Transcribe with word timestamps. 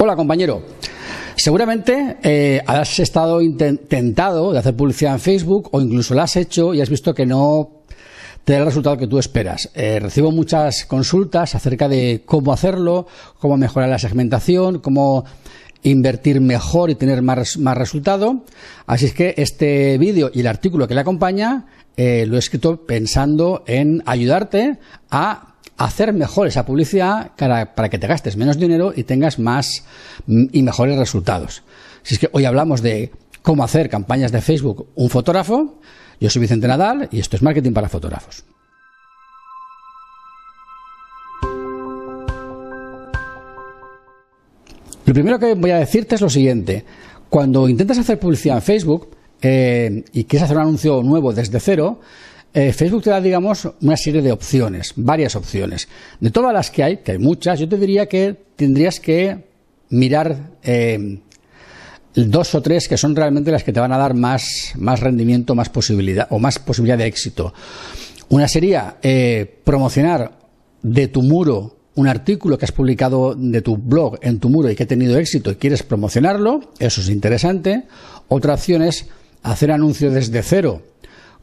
Hola 0.00 0.14
compañero. 0.14 0.62
Seguramente 1.34 2.18
eh, 2.22 2.62
has 2.64 3.00
estado 3.00 3.42
intentado 3.42 4.52
de 4.52 4.60
hacer 4.60 4.76
publicidad 4.76 5.14
en 5.14 5.18
Facebook 5.18 5.70
o 5.72 5.80
incluso 5.80 6.14
lo 6.14 6.22
has 6.22 6.36
hecho 6.36 6.72
y 6.72 6.80
has 6.80 6.88
visto 6.88 7.12
que 7.12 7.26
no 7.26 7.82
te 8.44 8.52
da 8.52 8.60
el 8.60 8.66
resultado 8.66 8.96
que 8.96 9.08
tú 9.08 9.18
esperas. 9.18 9.70
Eh, 9.74 9.98
recibo 9.98 10.30
muchas 10.30 10.84
consultas 10.84 11.56
acerca 11.56 11.88
de 11.88 12.22
cómo 12.24 12.52
hacerlo, 12.52 13.08
cómo 13.40 13.56
mejorar 13.56 13.88
la 13.88 13.98
segmentación, 13.98 14.78
cómo 14.78 15.24
invertir 15.82 16.40
mejor 16.40 16.90
y 16.90 16.94
tener 16.94 17.20
más, 17.20 17.58
más 17.58 17.76
resultado. 17.76 18.44
Así 18.86 19.06
es 19.06 19.14
que 19.14 19.34
este 19.36 19.98
vídeo 19.98 20.30
y 20.32 20.40
el 20.40 20.46
artículo 20.46 20.86
que 20.86 20.94
le 20.94 21.00
acompaña 21.00 21.66
eh, 21.96 22.24
lo 22.24 22.36
he 22.36 22.38
escrito 22.38 22.86
pensando 22.86 23.64
en 23.66 24.04
ayudarte 24.06 24.78
a 25.10 25.56
hacer 25.78 26.12
mejor 26.12 26.48
esa 26.48 26.66
publicidad 26.66 27.30
para, 27.36 27.74
para, 27.74 27.88
que 27.88 27.98
te 27.98 28.06
gastes 28.06 28.36
menos 28.36 28.58
dinero 28.58 28.92
y 28.94 29.04
tengas 29.04 29.38
más 29.38 29.84
mm, 30.26 30.46
y 30.52 30.62
mejores 30.62 30.98
resultados. 30.98 31.62
Si 32.02 32.14
es 32.14 32.20
que 32.20 32.28
hoy 32.32 32.44
hablamos 32.44 32.82
de 32.82 33.12
cómo 33.42 33.64
hacer 33.64 33.88
campañas 33.88 34.32
de 34.32 34.42
Facebook 34.42 34.88
un 34.96 35.08
fotógrafo, 35.08 35.80
yo 36.20 36.28
soy 36.28 36.42
Vicente 36.42 36.66
Nadal 36.66 37.08
y 37.12 37.20
esto 37.20 37.36
es 37.36 37.42
Marketing 37.42 37.72
para 37.72 37.88
Fotógrafos. 37.88 38.44
Lo 45.06 45.14
primero 45.14 45.38
que 45.38 45.54
voy 45.54 45.70
a 45.70 45.78
decirte 45.78 46.16
es 46.16 46.20
lo 46.20 46.28
siguiente. 46.28 46.84
Cuando 47.30 47.68
intentas 47.68 47.96
hacer 47.98 48.18
publicidad 48.18 48.56
en 48.56 48.62
Facebook 48.62 49.08
eh, 49.40 50.04
y 50.12 50.24
quieres 50.24 50.42
hacer 50.44 50.56
un 50.56 50.64
anuncio 50.64 51.02
nuevo 51.02 51.32
desde 51.32 51.60
cero, 51.60 52.00
eh, 52.54 52.72
Facebook 52.72 53.02
te 53.02 53.10
da, 53.10 53.20
digamos, 53.20 53.68
una 53.82 53.96
serie 53.96 54.22
de 54.22 54.32
opciones, 54.32 54.92
varias 54.96 55.36
opciones. 55.36 55.88
De 56.20 56.30
todas 56.30 56.52
las 56.52 56.70
que 56.70 56.82
hay, 56.82 56.96
que 56.98 57.12
hay 57.12 57.18
muchas, 57.18 57.60
yo 57.60 57.68
te 57.68 57.76
diría 57.76 58.06
que 58.06 58.36
tendrías 58.56 59.00
que 59.00 59.44
mirar 59.90 60.50
eh, 60.62 61.20
dos 62.14 62.54
o 62.54 62.62
tres 62.62 62.88
que 62.88 62.96
son 62.96 63.14
realmente 63.14 63.50
las 63.50 63.64
que 63.64 63.72
te 63.72 63.80
van 63.80 63.92
a 63.92 63.98
dar 63.98 64.14
más, 64.14 64.72
más 64.76 65.00
rendimiento, 65.00 65.54
más 65.54 65.68
posibilidad 65.68 66.26
o 66.30 66.38
más 66.38 66.58
posibilidad 66.58 66.98
de 66.98 67.06
éxito. 67.06 67.52
Una 68.30 68.48
sería 68.48 68.96
eh, 69.02 69.60
promocionar 69.64 70.32
de 70.82 71.08
tu 71.08 71.22
muro 71.22 71.76
un 71.94 72.06
artículo 72.06 72.56
que 72.56 72.64
has 72.64 72.72
publicado 72.72 73.34
de 73.34 73.60
tu 73.60 73.76
blog 73.76 74.18
en 74.22 74.38
tu 74.38 74.48
muro 74.48 74.70
y 74.70 74.76
que 74.76 74.84
ha 74.84 74.86
tenido 74.86 75.18
éxito 75.18 75.50
y 75.50 75.56
quieres 75.56 75.82
promocionarlo, 75.82 76.72
eso 76.78 77.00
es 77.00 77.08
interesante. 77.08 77.84
Otra 78.28 78.54
opción 78.54 78.82
es 78.82 79.06
hacer 79.42 79.72
anuncios 79.72 80.14
desde 80.14 80.42
cero 80.42 80.82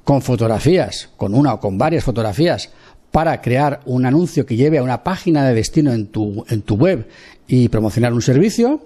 con 0.05 0.21
fotografías, 0.21 1.09
con 1.17 1.33
una 1.33 1.55
o 1.55 1.59
con 1.59 1.77
varias 1.77 2.05
fotografías, 2.05 2.69
para 3.11 3.41
crear 3.41 3.81
un 3.85 4.05
anuncio 4.05 4.45
que 4.45 4.55
lleve 4.55 4.77
a 4.77 4.83
una 4.83 5.03
página 5.03 5.45
de 5.47 5.53
destino 5.53 5.91
en 5.91 6.07
tu, 6.07 6.45
en 6.47 6.61
tu 6.61 6.75
web 6.75 7.07
y 7.47 7.67
promocionar 7.69 8.13
un 8.13 8.21
servicio. 8.21 8.81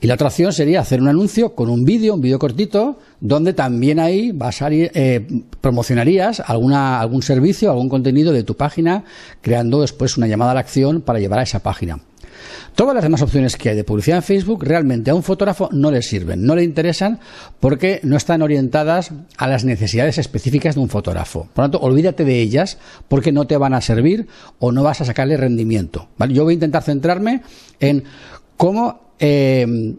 Y 0.00 0.06
la 0.08 0.14
otra 0.14 0.28
opción 0.28 0.52
sería 0.52 0.80
hacer 0.80 1.00
un 1.00 1.08
anuncio 1.08 1.54
con 1.54 1.70
un 1.70 1.84
vídeo, 1.84 2.14
un 2.14 2.20
vídeo 2.20 2.38
cortito, 2.38 2.98
donde 3.20 3.54
también 3.54 3.98
ahí 3.98 4.32
vas 4.32 4.60
a, 4.62 4.68
eh, 4.70 5.26
promocionarías 5.60 6.40
alguna, 6.40 7.00
algún 7.00 7.22
servicio, 7.22 7.70
algún 7.70 7.88
contenido 7.88 8.32
de 8.32 8.42
tu 8.42 8.56
página, 8.56 9.04
creando 9.40 9.80
después 9.80 10.16
una 10.16 10.26
llamada 10.26 10.50
a 10.50 10.54
la 10.54 10.60
acción 10.60 11.00
para 11.00 11.18
llevar 11.18 11.38
a 11.38 11.44
esa 11.44 11.60
página. 11.60 12.00
Todas 12.74 12.94
las 12.94 13.02
demás 13.02 13.22
opciones 13.22 13.56
que 13.56 13.70
hay 13.70 13.76
de 13.76 13.84
publicidad 13.84 14.18
en 14.18 14.22
Facebook 14.22 14.64
realmente 14.64 15.10
a 15.10 15.14
un 15.14 15.22
fotógrafo 15.22 15.68
no 15.72 15.90
le 15.90 16.02
sirven, 16.02 16.44
no 16.44 16.54
le 16.54 16.64
interesan 16.64 17.20
porque 17.60 18.00
no 18.02 18.16
están 18.16 18.42
orientadas 18.42 19.12
a 19.36 19.46
las 19.48 19.64
necesidades 19.64 20.18
específicas 20.18 20.74
de 20.74 20.80
un 20.80 20.88
fotógrafo. 20.88 21.48
Por 21.52 21.64
lo 21.64 21.70
tanto, 21.70 21.80
olvídate 21.80 22.24
de 22.24 22.40
ellas 22.40 22.78
porque 23.08 23.32
no 23.32 23.46
te 23.46 23.56
van 23.56 23.74
a 23.74 23.80
servir 23.80 24.26
o 24.58 24.72
no 24.72 24.82
vas 24.82 25.00
a 25.00 25.04
sacarle 25.04 25.36
rendimiento. 25.36 26.08
Yo 26.28 26.44
voy 26.44 26.52
a 26.52 26.54
intentar 26.54 26.82
centrarme 26.82 27.42
en 27.80 28.04
cómo 28.56 29.12
eh, 29.18 29.94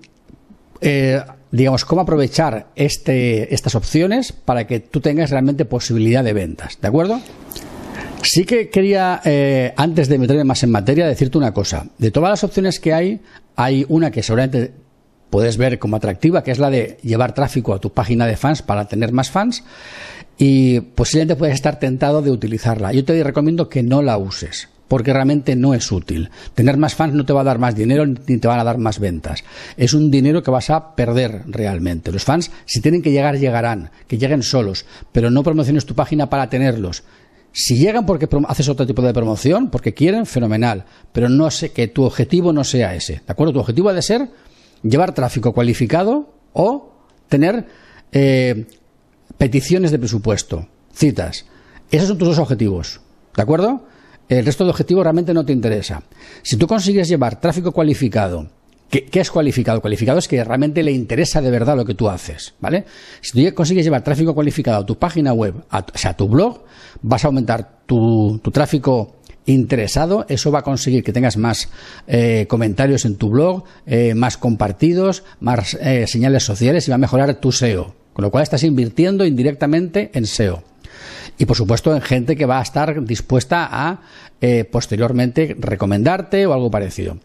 eh, 0.81 1.21
digamos, 1.53 1.85
cómo 1.85 2.01
aprovechar 2.01 2.67
este, 2.75 3.53
estas 3.53 3.75
opciones 3.75 4.33
para 4.33 4.65
que 4.65 4.79
tú 4.79 5.01
tengas 5.01 5.29
realmente 5.29 5.65
posibilidad 5.65 6.23
de 6.23 6.33
ventas. 6.33 6.79
¿De 6.81 6.87
acuerdo? 6.87 7.21
Sí 8.23 8.45
que 8.45 8.69
quería, 8.69 9.21
eh, 9.25 9.73
antes 9.75 10.07
de 10.07 10.17
meterme 10.17 10.45
más 10.45 10.63
en 10.63 10.71
materia, 10.71 11.05
decirte 11.05 11.37
una 11.37 11.53
cosa. 11.53 11.87
De 11.97 12.09
todas 12.09 12.29
las 12.29 12.43
opciones 12.43 12.79
que 12.79 12.93
hay, 12.93 13.19
hay 13.55 13.85
una 13.89 14.11
que 14.11 14.23
seguramente 14.23 14.71
puedes 15.29 15.57
ver 15.57 15.77
como 15.77 15.97
atractiva, 15.97 16.41
que 16.41 16.51
es 16.51 16.59
la 16.59 16.69
de 16.69 16.97
llevar 17.03 17.33
tráfico 17.33 17.73
a 17.73 17.79
tu 17.79 17.91
página 17.91 18.25
de 18.25 18.37
fans 18.37 18.61
para 18.61 18.87
tener 18.87 19.11
más 19.11 19.29
fans 19.29 19.63
y 20.37 20.79
posiblemente 20.79 21.35
puedes 21.35 21.55
estar 21.55 21.79
tentado 21.79 22.21
de 22.21 22.31
utilizarla. 22.31 22.93
Yo 22.93 23.03
te 23.03 23.21
recomiendo 23.23 23.67
que 23.67 23.83
no 23.83 24.01
la 24.01 24.17
uses 24.17 24.69
porque 24.87 25.11
realmente 25.11 25.55
no 25.55 25.73
es 25.73 25.91
útil. 25.91 26.29
Tener 26.53 26.77
más 26.77 26.93
fans 26.93 27.15
no 27.15 27.25
te 27.25 27.33
va 27.33 27.41
a 27.41 27.45
dar 27.45 27.57
más 27.57 27.75
dinero 27.75 28.05
ni 28.05 28.37
te 28.37 28.47
van 28.47 28.59
a 28.59 28.63
dar 28.63 28.77
más 28.77 28.99
ventas. 28.99 29.43
Es 29.75 29.93
un 29.93 30.11
dinero 30.11 30.43
que 30.43 30.51
vas 30.51 30.69
a 30.69 30.95
perder 30.95 31.41
realmente. 31.47 32.11
Los 32.11 32.23
fans, 32.23 32.51
si 32.65 32.79
tienen 32.79 33.01
que 33.01 33.11
llegar, 33.11 33.39
llegarán, 33.39 33.89
que 34.07 34.19
lleguen 34.19 34.43
solos, 34.43 34.85
pero 35.11 35.31
no 35.31 35.41
promociones 35.41 35.87
tu 35.87 35.95
página 35.95 36.29
para 36.29 36.47
tenerlos. 36.47 37.03
Si 37.53 37.77
llegan 37.77 38.07
porque 38.07 38.27
haces 38.47 38.67
otro 38.67 38.87
tipo 38.87 39.03
de 39.03 39.13
promoción, 39.13 39.69
porque 39.69 39.93
quieren, 39.93 40.25
fenomenal. 40.25 40.85
Pero 41.11 41.29
no 41.29 41.51
sé 41.51 41.71
que 41.71 41.87
tu 41.87 42.03
objetivo 42.03 42.51
no 42.51 42.63
sea 42.63 42.95
ese. 42.95 43.21
¿De 43.25 43.31
acuerdo? 43.31 43.53
Tu 43.53 43.59
objetivo 43.59 43.89
ha 43.89 43.93
de 43.93 44.01
ser 44.01 44.29
llevar 44.81 45.13
tráfico 45.13 45.53
cualificado 45.53 46.33
o 46.53 46.97
tener 47.29 47.67
eh, 48.11 48.65
peticiones 49.37 49.91
de 49.91 49.99
presupuesto, 49.99 50.67
citas. 50.93 51.45
Esos 51.91 52.07
son 52.07 52.17
tus 52.17 52.29
dos 52.29 52.39
objetivos. 52.39 53.01
¿De 53.35 53.43
acuerdo? 53.43 53.85
El 54.27 54.45
resto 54.45 54.63
de 54.63 54.71
objetivos 54.71 55.03
realmente 55.03 55.33
no 55.33 55.45
te 55.45 55.53
interesa. 55.53 56.01
Si 56.41 56.57
tú 56.57 56.65
consigues 56.65 57.07
llevar 57.07 57.39
tráfico 57.39 57.71
cualificado, 57.71 58.49
¿Qué, 58.93 59.19
es 59.19 59.31
cualificado? 59.31 59.81
Cualificado 59.81 60.19
es 60.19 60.27
que 60.27 60.43
realmente 60.43 60.83
le 60.83 60.91
interesa 60.91 61.41
de 61.41 61.49
verdad 61.49 61.75
lo 61.75 61.83
que 61.83 61.95
tú 61.95 62.09
haces, 62.09 62.53
¿vale? 62.59 62.85
Si 63.21 63.31
tú 63.31 63.55
consigues 63.55 63.85
llevar 63.85 64.03
tráfico 64.03 64.35
cualificado 64.35 64.83
a 64.83 64.85
tu 64.85 64.99
página 64.99 65.33
web, 65.33 65.55
o 65.71 65.97
sea, 65.97 66.11
a 66.11 66.15
tu 66.15 66.27
blog, 66.27 66.63
vas 67.01 67.23
a 67.23 67.27
aumentar 67.29 67.79
tu, 67.87 68.39
tráfico 68.53 69.15
interesado, 69.47 70.27
eso 70.29 70.51
va 70.51 70.59
a 70.59 70.61
conseguir 70.61 71.03
que 71.03 71.11
tengas 71.11 71.37
más 71.37 71.69
eh, 72.05 72.45
comentarios 72.47 73.05
en 73.05 73.15
tu 73.15 73.31
blog, 73.31 73.63
eh, 73.87 74.13
más 74.13 74.37
compartidos, 74.37 75.23
más 75.39 75.73
eh, 75.81 76.05
señales 76.05 76.43
sociales 76.43 76.87
y 76.87 76.91
va 76.91 76.95
a 76.95 76.99
mejorar 76.99 77.33
tu 77.39 77.51
SEO. 77.51 77.95
Con 78.13 78.21
lo 78.21 78.29
cual 78.29 78.43
estás 78.43 78.61
invirtiendo 78.61 79.25
indirectamente 79.25 80.11
en 80.13 80.27
SEO. 80.27 80.63
Y 81.39 81.47
por 81.47 81.57
supuesto 81.57 81.95
en 81.95 82.01
gente 82.03 82.35
que 82.35 82.45
va 82.45 82.59
a 82.59 82.61
estar 82.61 83.03
dispuesta 83.03 83.67
a 83.71 84.01
posteriormente 84.71 85.55
recomendarte 85.57 86.45
o 86.45 86.53
algo 86.53 86.69
parecido. 86.69 87.17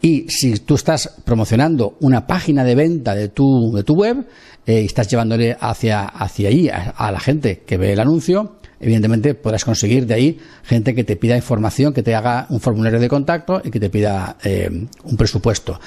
Y 0.00 0.26
si 0.28 0.54
tú 0.60 0.76
estás 0.76 1.16
promocionando 1.24 1.96
una 2.00 2.26
página 2.26 2.64
de 2.64 2.74
venta 2.74 3.14
de 3.14 3.28
tu, 3.28 3.72
de 3.74 3.82
tu 3.82 3.94
web 3.94 4.26
eh, 4.66 4.82
y 4.82 4.86
estás 4.86 5.08
llevándole 5.08 5.56
hacia, 5.58 6.04
hacia 6.04 6.48
ahí 6.48 6.68
a, 6.68 7.10
la 7.10 7.18
gente 7.18 7.62
que 7.66 7.76
ve 7.76 7.92
el 7.92 8.00
anuncio, 8.00 8.56
evidentemente 8.80 9.34
podrás 9.34 9.64
conseguir 9.64 10.06
de 10.06 10.14
ahí 10.14 10.38
gente 10.62 10.94
que 10.94 11.02
te 11.02 11.16
pida 11.16 11.36
información, 11.36 11.92
que 11.92 12.02
te 12.02 12.14
haga 12.14 12.46
un 12.50 12.60
formulario 12.60 13.00
de 13.00 13.08
contacto 13.08 13.60
y 13.64 13.70
que 13.70 13.80
te 13.80 13.90
pida 13.90 14.36
eh, 14.44 14.70
un 14.70 15.16
presupuesto. 15.16 15.80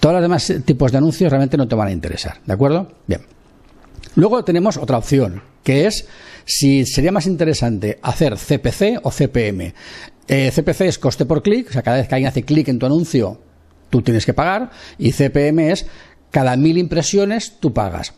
Todos 0.00 0.14
los 0.14 0.22
demás 0.22 0.52
tipos 0.64 0.90
de 0.90 0.98
anuncios 0.98 1.30
realmente 1.30 1.56
no 1.56 1.68
te 1.68 1.74
van 1.74 1.88
a 1.88 1.92
interesar, 1.92 2.38
¿de 2.44 2.52
acuerdo? 2.52 2.88
Bien. 3.06 3.20
Luego 4.16 4.42
tenemos 4.44 4.76
otra 4.76 4.98
opción, 4.98 5.42
que 5.62 5.86
es 5.86 6.08
si 6.46 6.86
sería 6.86 7.12
más 7.12 7.26
interesante 7.26 7.98
hacer 8.02 8.36
CPC 8.36 9.00
o 9.02 9.10
CPM. 9.10 9.74
Eh, 10.28 10.50
CPC 10.54 10.82
es 10.82 10.98
coste 10.98 11.24
por 11.24 11.42
clic, 11.42 11.68
o 11.70 11.72
sea, 11.72 11.82
cada 11.82 11.98
vez 11.98 12.08
que 12.08 12.14
alguien 12.14 12.28
hace 12.28 12.42
clic 12.42 12.68
en 12.68 12.78
tu 12.78 12.86
anuncio, 12.86 13.40
tú 13.90 14.02
tienes 14.02 14.26
que 14.26 14.34
pagar, 14.34 14.70
y 14.98 15.12
CPM 15.12 15.70
es 15.70 15.86
cada 16.30 16.56
mil 16.56 16.78
impresiones 16.78 17.54
tú 17.60 17.72
pagas. 17.72 18.12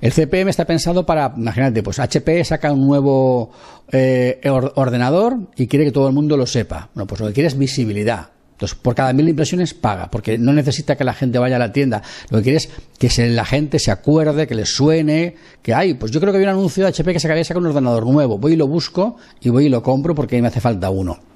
El 0.00 0.12
CPM 0.12 0.50
está 0.50 0.64
pensado 0.64 1.06
para, 1.06 1.32
imagínate, 1.36 1.82
pues 1.82 2.00
HP 2.00 2.44
saca 2.44 2.72
un 2.72 2.84
nuevo 2.84 3.52
eh, 3.92 4.40
ordenador 4.74 5.38
y 5.56 5.68
quiere 5.68 5.84
que 5.84 5.92
todo 5.92 6.08
el 6.08 6.12
mundo 6.12 6.36
lo 6.36 6.44
sepa. 6.44 6.90
Bueno, 6.92 7.06
pues 7.06 7.20
lo 7.20 7.28
que 7.28 7.34
quiere 7.34 7.46
es 7.46 7.56
visibilidad. 7.56 8.30
Entonces, 8.50 8.76
por 8.76 8.96
cada 8.96 9.12
mil 9.12 9.28
impresiones 9.28 9.74
paga, 9.74 10.10
porque 10.10 10.38
no 10.38 10.52
necesita 10.52 10.96
que 10.96 11.04
la 11.04 11.14
gente 11.14 11.38
vaya 11.38 11.54
a 11.54 11.58
la 11.60 11.72
tienda. 11.72 12.02
Lo 12.30 12.38
que 12.38 12.44
quiere 12.44 12.58
es 12.58 12.68
que 12.98 13.28
la 13.28 13.44
gente 13.44 13.78
se 13.78 13.92
acuerde, 13.92 14.48
que 14.48 14.56
le 14.56 14.66
suene, 14.66 15.36
que 15.62 15.72
hay, 15.72 15.94
pues 15.94 16.10
yo 16.10 16.20
creo 16.20 16.32
que 16.32 16.38
hay 16.38 16.44
un 16.44 16.50
anuncio 16.50 16.82
de 16.82 16.90
HP 16.90 17.12
que 17.12 17.20
sacaría 17.20 17.44
saca 17.44 17.60
un 17.60 17.66
ordenador 17.66 18.04
nuevo. 18.04 18.38
Voy 18.38 18.54
y 18.54 18.56
lo 18.56 18.66
busco 18.66 19.16
y 19.40 19.50
voy 19.50 19.66
y 19.66 19.68
lo 19.68 19.84
compro 19.84 20.16
porque 20.16 20.42
me 20.42 20.48
hace 20.48 20.60
falta 20.60 20.90
uno. 20.90 21.31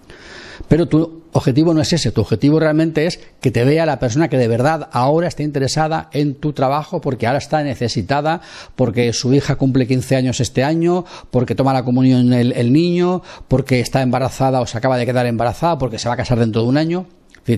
Pero 0.68 0.86
tu 0.86 1.22
objetivo 1.32 1.74
no 1.74 1.80
es 1.80 1.92
ese, 1.92 2.12
tu 2.12 2.22
objetivo 2.22 2.58
realmente 2.58 3.06
es 3.06 3.20
que 3.40 3.50
te 3.50 3.64
vea 3.64 3.86
la 3.86 3.98
persona 3.98 4.28
que 4.28 4.38
de 4.38 4.48
verdad 4.48 4.88
ahora 4.92 5.28
está 5.28 5.42
interesada 5.42 6.08
en 6.12 6.34
tu 6.34 6.52
trabajo 6.52 7.00
porque 7.00 7.26
ahora 7.26 7.38
está 7.38 7.62
necesitada, 7.62 8.40
porque 8.74 9.12
su 9.12 9.34
hija 9.34 9.56
cumple 9.56 9.86
15 9.86 10.16
años 10.16 10.40
este 10.40 10.64
año, 10.64 11.04
porque 11.30 11.54
toma 11.54 11.72
la 11.72 11.84
comunión 11.84 12.32
el, 12.32 12.52
el 12.52 12.72
niño, 12.72 13.22
porque 13.48 13.80
está 13.80 14.02
embarazada 14.02 14.60
o 14.60 14.66
se 14.66 14.78
acaba 14.78 14.96
de 14.96 15.06
quedar 15.06 15.26
embarazada, 15.26 15.78
porque 15.78 15.98
se 15.98 16.08
va 16.08 16.14
a 16.14 16.18
casar 16.18 16.38
dentro 16.38 16.62
de 16.62 16.68
un 16.68 16.78
año 16.78 17.06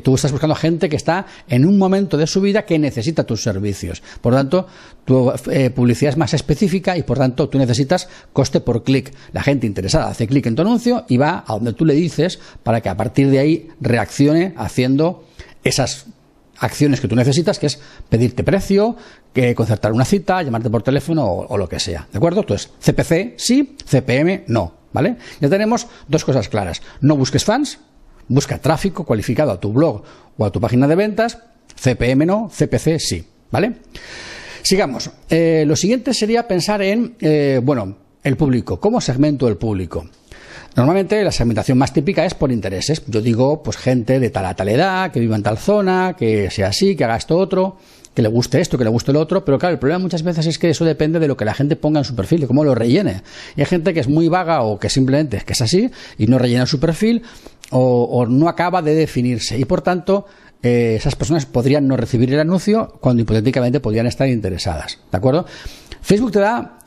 tú 0.01 0.15
estás 0.15 0.33
buscando 0.33 0.55
gente 0.55 0.89
que 0.89 0.97
está 0.97 1.27
en 1.49 1.65
un 1.65 1.79
momento 1.79 2.17
de 2.17 2.27
su 2.27 2.41
vida 2.41 2.65
que 2.65 2.79
necesita 2.79 3.25
tus 3.25 3.43
servicios. 3.43 4.03
Por 4.21 4.35
tanto, 4.35 4.67
tu 5.05 5.33
eh, 5.51 5.71
publicidad 5.71 6.11
es 6.11 6.17
más 6.19 6.35
específica 6.35 6.97
y 6.97 7.03
por 7.03 7.19
tanto 7.19 7.49
tú 7.49 7.59
necesitas 7.59 8.09
coste 8.33 8.61
por 8.61 8.85
clic. 8.85 9.15
La 9.33 9.43
gente 9.43 9.67
interesada 9.67 10.09
hace 10.09 10.27
clic 10.27 10.47
en 10.47 10.55
tu 10.55 10.63
anuncio 10.63 11.05
y 11.09 11.17
va 11.17 11.45
a 11.47 11.55
donde 11.55 11.73
tú 11.73 11.85
le 11.85 11.95
dices 11.95 12.39
para 12.63 12.81
que 12.81 12.89
a 12.89 12.97
partir 12.97 13.31
de 13.31 13.39
ahí 13.39 13.69
reaccione 13.81 14.55
haciendo 14.57 15.25
esas 15.65 16.07
acciones 16.59 17.01
que 17.01 17.09
tú 17.09 17.17
necesitas, 17.17 17.59
que 17.59 17.67
es 17.67 17.79
pedirte 18.09 18.43
precio, 18.43 18.97
que 19.33 19.55
concertar 19.55 19.93
una 19.93 20.05
cita, 20.05 20.43
llamarte 20.43 20.71
por 20.71 20.83
teléfono 20.83 21.25
o, 21.25 21.57
lo 21.57 21.69
que 21.69 21.79
sea. 21.79 22.09
¿De 22.11 22.19
acuerdo? 22.19 22.41
Entonces, 22.41 22.71
CPC 22.81 23.35
sí, 23.37 23.77
CPM 23.85 24.45
no. 24.49 24.77
¿Vale? 24.91 25.17
Ya 25.41 25.51
tenemos 25.51 25.87
dos 26.09 26.25
cosas 26.25 26.49
claras. 26.49 26.81
No 27.03 27.17
busques 27.17 27.45
fans, 27.45 27.79
busca 28.29 28.59
tráfico 28.59 29.05
cualificado 29.05 29.51
a 29.51 29.61
tu 29.61 29.73
blog 29.73 30.03
o 30.37 30.45
a 30.45 30.53
tu 30.53 30.61
página 30.61 30.87
de 30.87 30.95
ventas. 30.95 31.39
CPM 31.75 32.27
no, 32.27 32.51
CPC 32.51 32.99
sí. 32.99 33.25
¿Vale? 33.51 33.77
Sigamos. 34.63 35.11
Eh, 35.31 35.65
lo 35.67 35.77
siguiente 35.77 36.13
sería 36.13 36.47
pensar 36.47 36.83
en, 36.83 37.17
eh, 37.21 37.61
bueno, 37.63 37.97
el 38.23 38.37
público. 38.37 38.79
¿Cómo 38.79 39.01
segmento 39.01 39.49
el 39.49 39.57
público? 39.57 40.07
Normalmente 40.77 41.25
la 41.25 41.33
segmentación 41.33 41.79
más 41.79 41.93
típica 41.93 42.25
es 42.25 42.35
por 42.35 42.53
intereses. 42.53 43.03
Yo 43.07 43.21
digo, 43.21 43.63
pues 43.63 43.77
gente 43.77 44.21
de 44.21 44.31
tal 44.31 44.47
a 44.47 44.55
tal 44.55 44.69
edad, 44.69 45.11
que 45.11 45.21
viva 45.21 45.37
en 45.37 45.43
tal 45.43 45.59
zona, 45.59 46.15
que 46.17 46.51
sea 46.51 46.69
así, 46.69 46.95
que 46.95 47.05
haga 47.05 47.17
esto 47.17 47.37
otro, 47.37 47.79
que 48.15 48.23
le 48.23 48.29
guste 48.29 48.61
esto, 48.61 48.79
que 48.79 48.85
le 48.85 48.91
guste 48.91 49.13
lo 49.13 49.21
otro. 49.21 49.45
Pero 49.45 49.59
claro, 49.59 49.73
el 49.73 49.79
problema 49.79 50.01
muchas 50.01 50.23
veces 50.23 50.47
es 50.47 50.59
que 50.59 50.71
eso 50.71 50.85
depende 50.85 51.19
de 51.19 51.27
lo 51.27 51.37
que 51.37 51.45
la 51.45 51.55
gente 51.55 51.75
ponga 51.75 52.01
en 52.01 52.05
su 52.05 52.15
perfil, 52.15 52.43
de 52.43 52.47
cómo 52.47 52.63
lo 52.63 52.75
rellene. 52.75 53.23
Y 53.57 53.61
hay 53.61 53.67
gente 53.67 53.95
que 53.95 54.01
es 54.01 54.09
muy 54.09 54.29
vaga 54.29 54.63
o 54.63 54.79
que 54.79 54.89
simplemente 54.89 55.39
es 55.39 55.45
que 55.45 55.55
es 55.55 55.63
así 55.63 55.91
y 56.17 56.27
no 56.27 56.39
rellena 56.39 56.67
su 56.67 56.79
perfil 56.79 57.23
o, 57.71 58.27
no 58.27 58.49
acaba 58.49 58.83
de 58.83 58.95
definirse. 58.95 59.59
Y 59.59 59.65
por 59.65 59.83
tanto, 59.83 60.27
eh, 60.63 60.95
esas 60.97 61.17
personas 61.17 61.47
podrían 61.47 61.87
no 61.87 61.97
recibir 61.97 62.33
el 62.33 62.41
anuncio 62.41 62.99
cuando 63.01 63.23
hipotéticamente 63.23 63.81
podrían 63.81 64.07
estar 64.07 64.29
interesadas. 64.29 64.99
¿De 65.11 65.19
acuerdo? 65.19 65.47
Facebook 66.01 66.33
te 66.33 66.41
da 66.41 66.79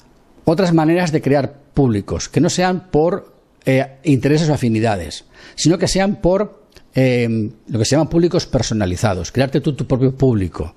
otras 0.45 0.73
maneras 0.73 1.11
de 1.11 1.21
crear 1.21 1.53
públicos 1.73 2.29
que 2.29 2.41
no 2.41 2.49
sean 2.49 2.89
por 2.91 3.33
eh, 3.65 3.97
intereses 4.03 4.49
o 4.49 4.53
afinidades, 4.53 5.25
sino 5.55 5.77
que 5.77 5.87
sean 5.87 6.15
por 6.15 6.65
eh, 6.95 7.51
lo 7.67 7.79
que 7.79 7.85
se 7.85 7.91
llaman 7.91 8.09
públicos 8.09 8.45
personalizados, 8.47 9.31
crearte 9.31 9.61
tú 9.61 9.73
tu 9.73 9.85
propio 9.85 10.15
público. 10.15 10.75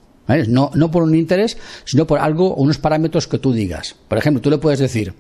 No, 0.49 0.71
no 0.75 0.91
por 0.91 1.03
un 1.03 1.15
interés, 1.15 1.59
sino 1.85 2.07
por 2.07 2.19
algo 2.19 2.55
o 2.55 2.63
unos 2.63 2.79
parámetros 2.79 3.29
que 3.29 3.39
tú 3.39 3.53
digas. 3.53 3.95
Por 4.09 4.17
ejemplo, 4.17 4.41
tú 4.41 4.49
le 4.49 4.57
puedes 4.57 4.79
decir 4.79 5.13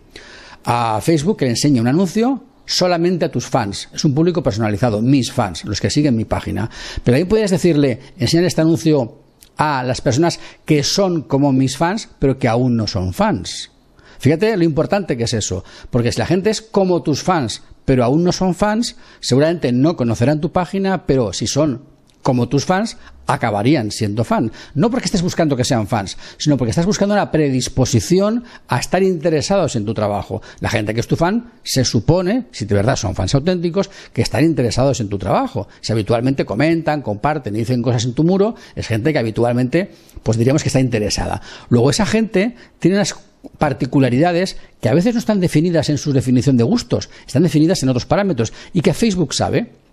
a 0.64 0.98
Facebook 1.02 1.36
que 1.36 1.44
le 1.44 1.50
enseñe 1.50 1.78
un 1.78 1.88
anuncio 1.88 2.42
solamente 2.66 3.24
a 3.24 3.30
tus 3.30 3.46
fans. 3.46 3.88
Es 3.92 4.04
un 4.04 4.14
público 4.14 4.42
personalizado, 4.42 5.02
mis 5.02 5.32
fans, 5.32 5.64
los 5.64 5.80
que 5.80 5.90
siguen 5.90 6.16
mi 6.16 6.24
página. 6.24 6.70
Pero 7.02 7.16
ahí 7.16 7.24
puedes 7.24 7.50
decirle, 7.50 8.00
enseñar 8.18 8.46
este 8.46 8.60
anuncio 8.60 9.18
a 9.56 9.82
las 9.82 10.00
personas 10.00 10.40
que 10.64 10.82
son 10.82 11.22
como 11.22 11.52
mis 11.52 11.76
fans, 11.76 12.08
pero 12.18 12.38
que 12.38 12.48
aún 12.48 12.76
no 12.76 12.86
son 12.86 13.12
fans. 13.12 13.70
Fíjate 14.18 14.56
lo 14.56 14.64
importante 14.64 15.16
que 15.16 15.24
es 15.24 15.34
eso, 15.34 15.64
porque 15.90 16.12
si 16.12 16.18
la 16.18 16.26
gente 16.26 16.50
es 16.50 16.62
como 16.62 17.02
tus 17.02 17.22
fans, 17.22 17.62
pero 17.84 18.04
aún 18.04 18.24
no 18.24 18.32
son 18.32 18.54
fans, 18.54 18.96
seguramente 19.20 19.70
no 19.72 19.96
conocerán 19.96 20.40
tu 20.40 20.50
página, 20.50 21.06
pero 21.06 21.32
si 21.32 21.46
son 21.46 21.82
como 22.24 22.48
tus 22.48 22.64
fans, 22.64 22.96
acabarían 23.26 23.90
siendo 23.90 24.24
fan. 24.24 24.50
No 24.74 24.90
porque 24.90 25.04
estés 25.04 25.22
buscando 25.22 25.56
que 25.56 25.64
sean 25.64 25.86
fans, 25.86 26.16
sino 26.38 26.56
porque 26.56 26.70
estás 26.70 26.86
buscando 26.86 27.14
una 27.14 27.30
predisposición 27.30 28.44
a 28.66 28.78
estar 28.78 29.02
interesados 29.02 29.76
en 29.76 29.84
tu 29.84 29.92
trabajo. 29.92 30.40
La 30.60 30.70
gente 30.70 30.94
que 30.94 31.00
es 31.00 31.06
tu 31.06 31.16
fan 31.16 31.52
se 31.62 31.84
supone, 31.84 32.46
si 32.50 32.64
de 32.64 32.74
verdad 32.74 32.96
son 32.96 33.14
fans 33.14 33.34
auténticos, 33.34 33.90
que 34.12 34.22
están 34.22 34.42
interesados 34.42 35.00
en 35.00 35.10
tu 35.10 35.18
trabajo. 35.18 35.68
Si 35.82 35.92
habitualmente 35.92 36.46
comentan, 36.46 37.02
comparten 37.02 37.54
y 37.54 37.58
dicen 37.58 37.82
cosas 37.82 38.06
en 38.06 38.14
tu 38.14 38.24
muro, 38.24 38.54
es 38.74 38.86
gente 38.86 39.12
que 39.12 39.18
habitualmente, 39.18 39.90
pues 40.22 40.38
diríamos 40.38 40.62
que 40.62 40.70
está 40.70 40.80
interesada. 40.80 41.42
Luego 41.68 41.90
esa 41.90 42.06
gente 42.06 42.56
tiene 42.78 42.96
unas 42.96 43.14
particularidades 43.58 44.56
que 44.80 44.88
a 44.88 44.94
veces 44.94 45.12
no 45.12 45.18
están 45.18 45.40
definidas 45.40 45.90
en 45.90 45.98
su 45.98 46.14
definición 46.14 46.56
de 46.56 46.64
gustos, 46.64 47.10
están 47.26 47.42
definidas 47.42 47.82
en 47.82 47.90
otros 47.90 48.06
parámetros 48.06 48.54
y 48.72 48.80
que 48.80 48.94
Facebook 48.94 49.34
sabe. 49.34 49.83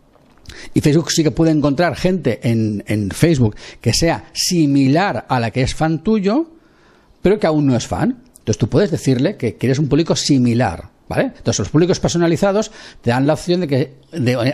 Y 0.74 0.82
Facebook 0.82 1.12
sí 1.12 1.24
que 1.24 1.32
puede 1.32 1.52
encontrar 1.52 1.96
gente 1.96 2.40
en, 2.44 3.12
Facebook 3.12 3.56
que 3.80 3.94
sea 3.94 4.26
similar 4.34 5.26
a 5.28 5.40
la 5.40 5.52
que 5.52 5.62
es 5.62 5.74
fan 5.74 6.04
tuyo, 6.04 6.50
pero 7.22 7.40
que 7.40 7.48
aún 7.48 7.68
no 7.68 7.76
es 7.76 7.88
fan. 7.88 8.18
Entonces 8.40 8.58
tú 8.58 8.70
puedes 8.70 8.92
decirle 8.92 9.38
que 9.38 9.56
quieres 9.56 9.80
un 9.80 9.88
público 9.88 10.16
similar. 10.16 10.90
¿Vale? 11.08 11.24
Entonces 11.24 11.60
los 11.60 11.70
públicos 11.70 12.00
personalizados 12.00 12.72
te 13.02 13.10
dan 13.10 13.28
la 13.28 13.34
opción 13.34 13.60
de 13.60 13.68
que 13.68 13.94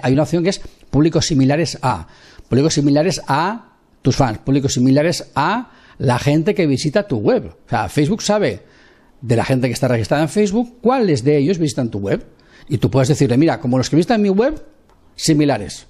hay 0.02 0.14
una 0.14 0.24
opción 0.24 0.44
que 0.44 0.50
es 0.50 0.60
públicos 0.90 1.28
similares 1.28 1.78
a, 1.84 2.08
públicos 2.50 2.74
similares 2.74 3.22
a 3.28 3.74
tus 4.02 4.16
fans, 4.16 4.40
públicos 4.40 4.74
similares 4.74 5.30
a 5.36 5.70
la 6.00 6.18
gente 6.18 6.56
que 6.56 6.66
visita 6.66 7.08
tu 7.08 7.18
web. 7.18 7.56
O 7.68 7.70
sea, 7.70 7.90
Facebook 7.90 8.24
sabe 8.24 8.64
de 9.22 9.36
la 9.36 9.46
gente 9.46 9.68
que 9.68 9.74
está 9.74 9.88
registrada 9.88 10.24
en 10.24 10.30
Facebook, 10.30 10.78
cuáles 10.82 11.24
de 11.24 11.38
ellos 11.38 11.60
visitan 11.60 11.92
tu 11.92 12.00
web. 12.00 12.26
Y 12.70 12.78
tú 12.80 12.90
puedes 12.90 13.10
decirle, 13.10 13.38
mira, 13.38 13.60
como 13.60 13.78
los 13.78 13.90
que 13.90 13.96
visitan 13.96 14.22
mi 14.22 14.30
web, 14.30 14.62
similares. 15.18 15.88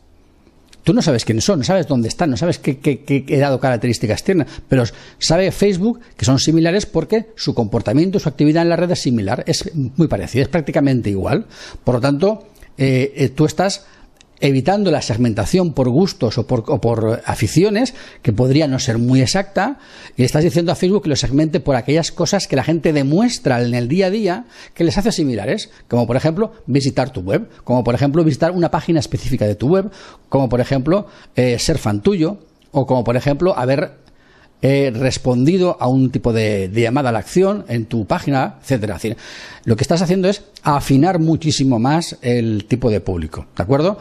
Tú 0.83 0.93
no 0.93 1.01
sabes 1.01 1.25
quiénes 1.25 1.43
son, 1.43 1.59
no 1.59 1.65
sabes 1.65 1.85
dónde 1.85 2.07
están, 2.07 2.29
no 2.29 2.37
sabes 2.37 2.59
qué, 2.59 2.77
qué, 2.79 3.03
qué, 3.03 3.37
dado 3.37 3.59
características 3.59 4.23
tienen, 4.23 4.47
pero 4.69 4.85
sabe 5.19 5.51
Facebook 5.51 5.99
que 6.15 6.23
son 6.23 6.39
similares 6.39 6.85
porque 6.85 7.27
su 7.35 7.53
comportamiento, 7.53 8.19
su 8.19 8.29
actividad 8.29 8.63
en 8.63 8.69
la 8.69 8.77
red 8.77 8.89
es 8.91 9.01
similar, 9.01 9.43
es 9.47 9.69
muy 9.75 10.07
parecida, 10.07 10.43
es 10.43 10.47
prácticamente 10.47 11.09
igual. 11.09 11.45
Por 11.83 11.95
lo 11.95 12.01
tanto, 12.01 12.47
eh, 12.77 13.11
eh, 13.17 13.29
tú 13.29 13.45
estás 13.45 13.85
evitando 14.39 14.91
la 14.91 15.01
segmentación 15.01 15.73
por 15.73 15.89
gustos 15.89 16.37
o 16.37 16.45
por, 16.45 17.21
aficiones, 17.25 17.93
que 18.21 18.33
podría 18.33 18.67
no 18.67 18.79
ser 18.79 18.97
muy 18.97 19.21
exacta, 19.21 19.79
y 20.15 20.23
estás 20.23 20.43
diciendo 20.43 20.71
a 20.71 20.75
Facebook 20.75 21.03
que 21.03 21.09
lo 21.09 21.15
segmente 21.15 21.59
por 21.59 21.75
aquellas 21.75 22.11
cosas 22.11 22.47
que 22.47 22.55
la 22.55 22.63
gente 22.63 22.93
demuestra 22.93 23.61
en 23.61 23.73
el 23.73 23.87
día 23.87 24.07
a 24.07 24.09
día 24.09 24.45
que 24.73 24.83
les 24.83 24.97
hace 24.97 25.11
similares, 25.11 25.69
como 25.87 26.07
por 26.07 26.15
ejemplo 26.15 26.51
visitar 26.65 27.11
tu 27.11 27.21
web, 27.21 27.49
como 27.63 27.83
por 27.83 27.95
ejemplo 27.95 28.23
visitar 28.23 28.51
una 28.51 28.71
página 28.71 28.99
específica 28.99 29.45
de 29.45 29.55
tu 29.55 29.69
web, 29.69 29.91
como 30.29 30.49
por 30.49 30.61
ejemplo 30.61 31.07
eh, 31.35 31.57
ser 31.59 31.77
fan 31.77 32.01
tuyo, 32.01 32.39
o 32.71 32.85
como 32.85 33.03
por 33.03 33.15
ejemplo 33.15 33.57
haber 33.57 34.06
he 34.61 34.91
respondido 34.91 35.77
a 35.79 35.87
un 35.87 36.09
tipo 36.11 36.33
de, 36.33 36.69
llamada 36.73 37.09
a 37.09 37.11
la 37.11 37.19
acción 37.19 37.65
en 37.67 37.85
tu 37.85 38.05
página, 38.05 38.55
etcétera. 38.61 38.97
lo 39.65 39.75
que 39.75 39.83
estás 39.83 40.01
haciendo 40.01 40.29
es 40.29 40.43
afinar 40.63 41.19
muchísimo 41.19 41.79
más 41.79 42.17
el 42.21 42.65
tipo 42.65 42.89
de 42.89 42.99
público, 42.99 43.45
¿de 43.55 43.63
acuerdo? 43.63 43.99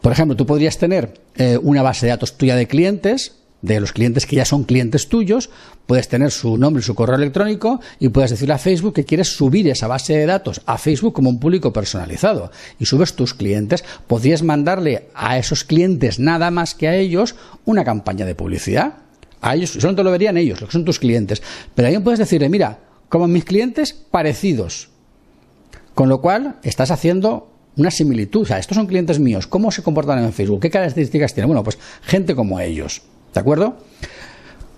Por 0.00 0.12
ejemplo, 0.12 0.36
tú 0.36 0.46
podrías 0.46 0.78
tener 0.78 1.20
eh, 1.36 1.58
una 1.60 1.82
base 1.82 2.06
de 2.06 2.10
datos 2.10 2.38
tuya 2.38 2.56
de 2.56 2.66
clientes, 2.66 3.36
de 3.62 3.78
los 3.78 3.92
clientes 3.92 4.24
que 4.24 4.36
ya 4.36 4.46
son 4.46 4.64
clientes 4.64 5.10
tuyos, 5.10 5.50
puedes 5.86 6.08
tener 6.08 6.30
su 6.30 6.56
nombre 6.56 6.80
y 6.80 6.84
su 6.84 6.94
correo 6.94 7.16
electrónico 7.16 7.80
y 7.98 8.08
puedes 8.08 8.30
decirle 8.30 8.54
a 8.54 8.58
Facebook 8.58 8.94
que 8.94 9.04
quieres 9.04 9.36
subir 9.36 9.68
esa 9.68 9.86
base 9.86 10.16
de 10.16 10.24
datos 10.24 10.62
a 10.64 10.78
Facebook 10.78 11.12
como 11.12 11.28
un 11.28 11.40
público 11.40 11.70
personalizado 11.70 12.50
y 12.78 12.86
subes 12.86 13.14
tus 13.14 13.34
clientes. 13.34 13.84
Podrías 14.06 14.42
mandarle 14.42 15.08
a 15.14 15.36
esos 15.36 15.64
clientes 15.64 16.18
nada 16.18 16.50
más 16.50 16.74
que 16.74 16.88
a 16.88 16.96
ellos 16.96 17.34
una 17.66 17.84
campaña 17.84 18.24
de 18.24 18.34
publicidad 18.34 18.94
a 19.40 19.54
ellos, 19.54 19.70
solo 19.70 19.94
te 19.94 20.02
lo 20.02 20.10
verían 20.10 20.36
ellos, 20.36 20.60
los 20.60 20.68
que 20.68 20.72
son 20.72 20.84
tus 20.84 20.98
clientes. 20.98 21.42
Pero 21.74 21.88
ahí 21.88 21.98
puedes 21.98 22.18
decirle, 22.18 22.48
mira, 22.48 22.78
como 23.08 23.26
mis 23.26 23.44
clientes 23.44 23.92
parecidos. 23.92 24.88
Con 25.94 26.08
lo 26.08 26.20
cual, 26.20 26.56
estás 26.62 26.90
haciendo 26.90 27.50
una 27.76 27.90
similitud. 27.90 28.42
O 28.42 28.46
sea, 28.46 28.58
estos 28.58 28.76
son 28.76 28.86
clientes 28.86 29.18
míos. 29.18 29.46
¿Cómo 29.46 29.70
se 29.70 29.82
comportan 29.82 30.22
en 30.22 30.32
Facebook? 30.32 30.60
¿Qué 30.60 30.70
características 30.70 31.34
tienen? 31.34 31.48
Bueno, 31.48 31.64
pues 31.64 31.78
gente 32.02 32.34
como 32.34 32.60
ellos. 32.60 33.02
¿De 33.34 33.40
acuerdo? 33.40 33.78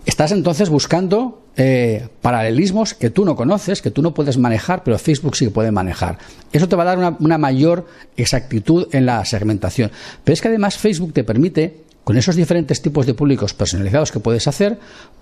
Estás 0.04 0.33
entonces 0.33 0.69
buscando 0.69 1.45
eh, 1.57 2.09
paralelismos 2.23 2.95
que 2.95 3.11
tú 3.11 3.25
no 3.25 3.37
conoces, 3.37 3.83
que 3.83 3.90
tú 3.90 4.02
no 4.02 4.14
puedes 4.14 4.37
manejar, 4.37 4.83
pero 4.83 4.99
Facebook 4.99 5.37
sí 5.37 5.45
que 5.45 5.50
puede 5.52 5.71
manejar. 5.71 6.19
Eso 6.52 6.69
te 6.69 6.75
va 6.75 6.83
a 6.83 6.87
dar 6.87 6.99
una, 6.99 7.16
una 7.21 7.38
mayor 7.38 7.87
exactitud 8.16 8.88
en 8.92 9.07
la 9.07 9.25
segmentación. 9.25 9.92
Pero 10.25 10.35
es 10.35 10.40
que 10.40 10.49
además 10.49 10.76
Facebook 10.76 11.12
te 11.12 11.23
permite 11.23 11.83
con 12.04 12.16
esos 12.16 12.37
diferentes 12.37 12.82
tipos 12.82 13.06
de 13.06 13.14
públicos 13.14 13.54
personalizados 13.54 14.11
que 14.11 14.21
puedes 14.21 14.47
hacer, 14.49 14.78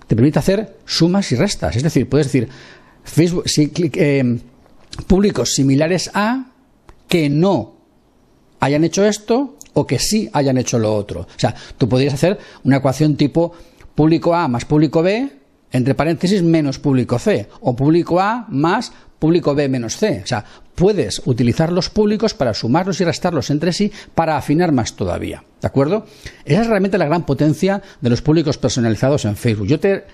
te 0.07 0.15
permite 0.15 0.39
hacer 0.39 0.77
sumas 0.85 1.31
y 1.31 1.35
restas. 1.35 1.75
Es 1.75 1.83
decir, 1.83 2.09
puedes 2.09 2.27
decir 2.27 2.49
Facebook, 3.03 3.45
eh, 3.95 4.39
públicos 5.07 5.53
similares 5.53 6.09
a 6.13 6.51
que 7.07 7.29
no 7.29 7.75
hayan 8.59 8.83
hecho 8.83 9.05
esto 9.05 9.57
o 9.73 9.87
que 9.87 9.99
sí 9.99 10.29
hayan 10.33 10.57
hecho 10.57 10.79
lo 10.79 10.93
otro. 10.93 11.21
O 11.21 11.39
sea, 11.39 11.55
tú 11.77 11.87
podrías 11.87 12.13
hacer 12.13 12.39
una 12.63 12.77
ecuación 12.77 13.15
tipo 13.15 13.53
público 13.95 14.33
A 14.35 14.47
más 14.47 14.65
público 14.65 15.01
B, 15.01 15.29
entre 15.71 15.95
paréntesis, 15.95 16.43
menos 16.43 16.79
público 16.79 17.19
C, 17.19 17.47
o 17.61 17.75
público 17.75 18.19
A 18.19 18.45
más 18.49 18.91
público 19.19 19.55
B 19.55 19.69
menos 19.69 19.97
C. 19.97 20.21
O 20.23 20.27
sea, 20.27 20.43
puedes 20.81 21.21
utilizar 21.25 21.71
los 21.71 21.91
públicos 21.91 22.33
para 22.33 22.55
sumarlos 22.55 22.99
y 22.99 23.03
restarlos 23.03 23.51
entre 23.51 23.71
sí 23.71 23.91
para 24.15 24.35
afinar 24.35 24.71
más 24.71 24.95
todavía. 24.95 25.43
¿De 25.61 25.67
acuerdo? 25.67 26.07
Esa 26.43 26.61
es 26.61 26.67
realmente 26.67 26.97
la 26.97 27.05
gran 27.05 27.23
potencia 27.23 27.83
de 28.01 28.09
los 28.09 28.23
públicos 28.23 28.57
personalizados 28.57 29.25
en 29.25 29.35
Facebook. 29.35 29.67
Yo 29.67 29.79
te 29.79 30.05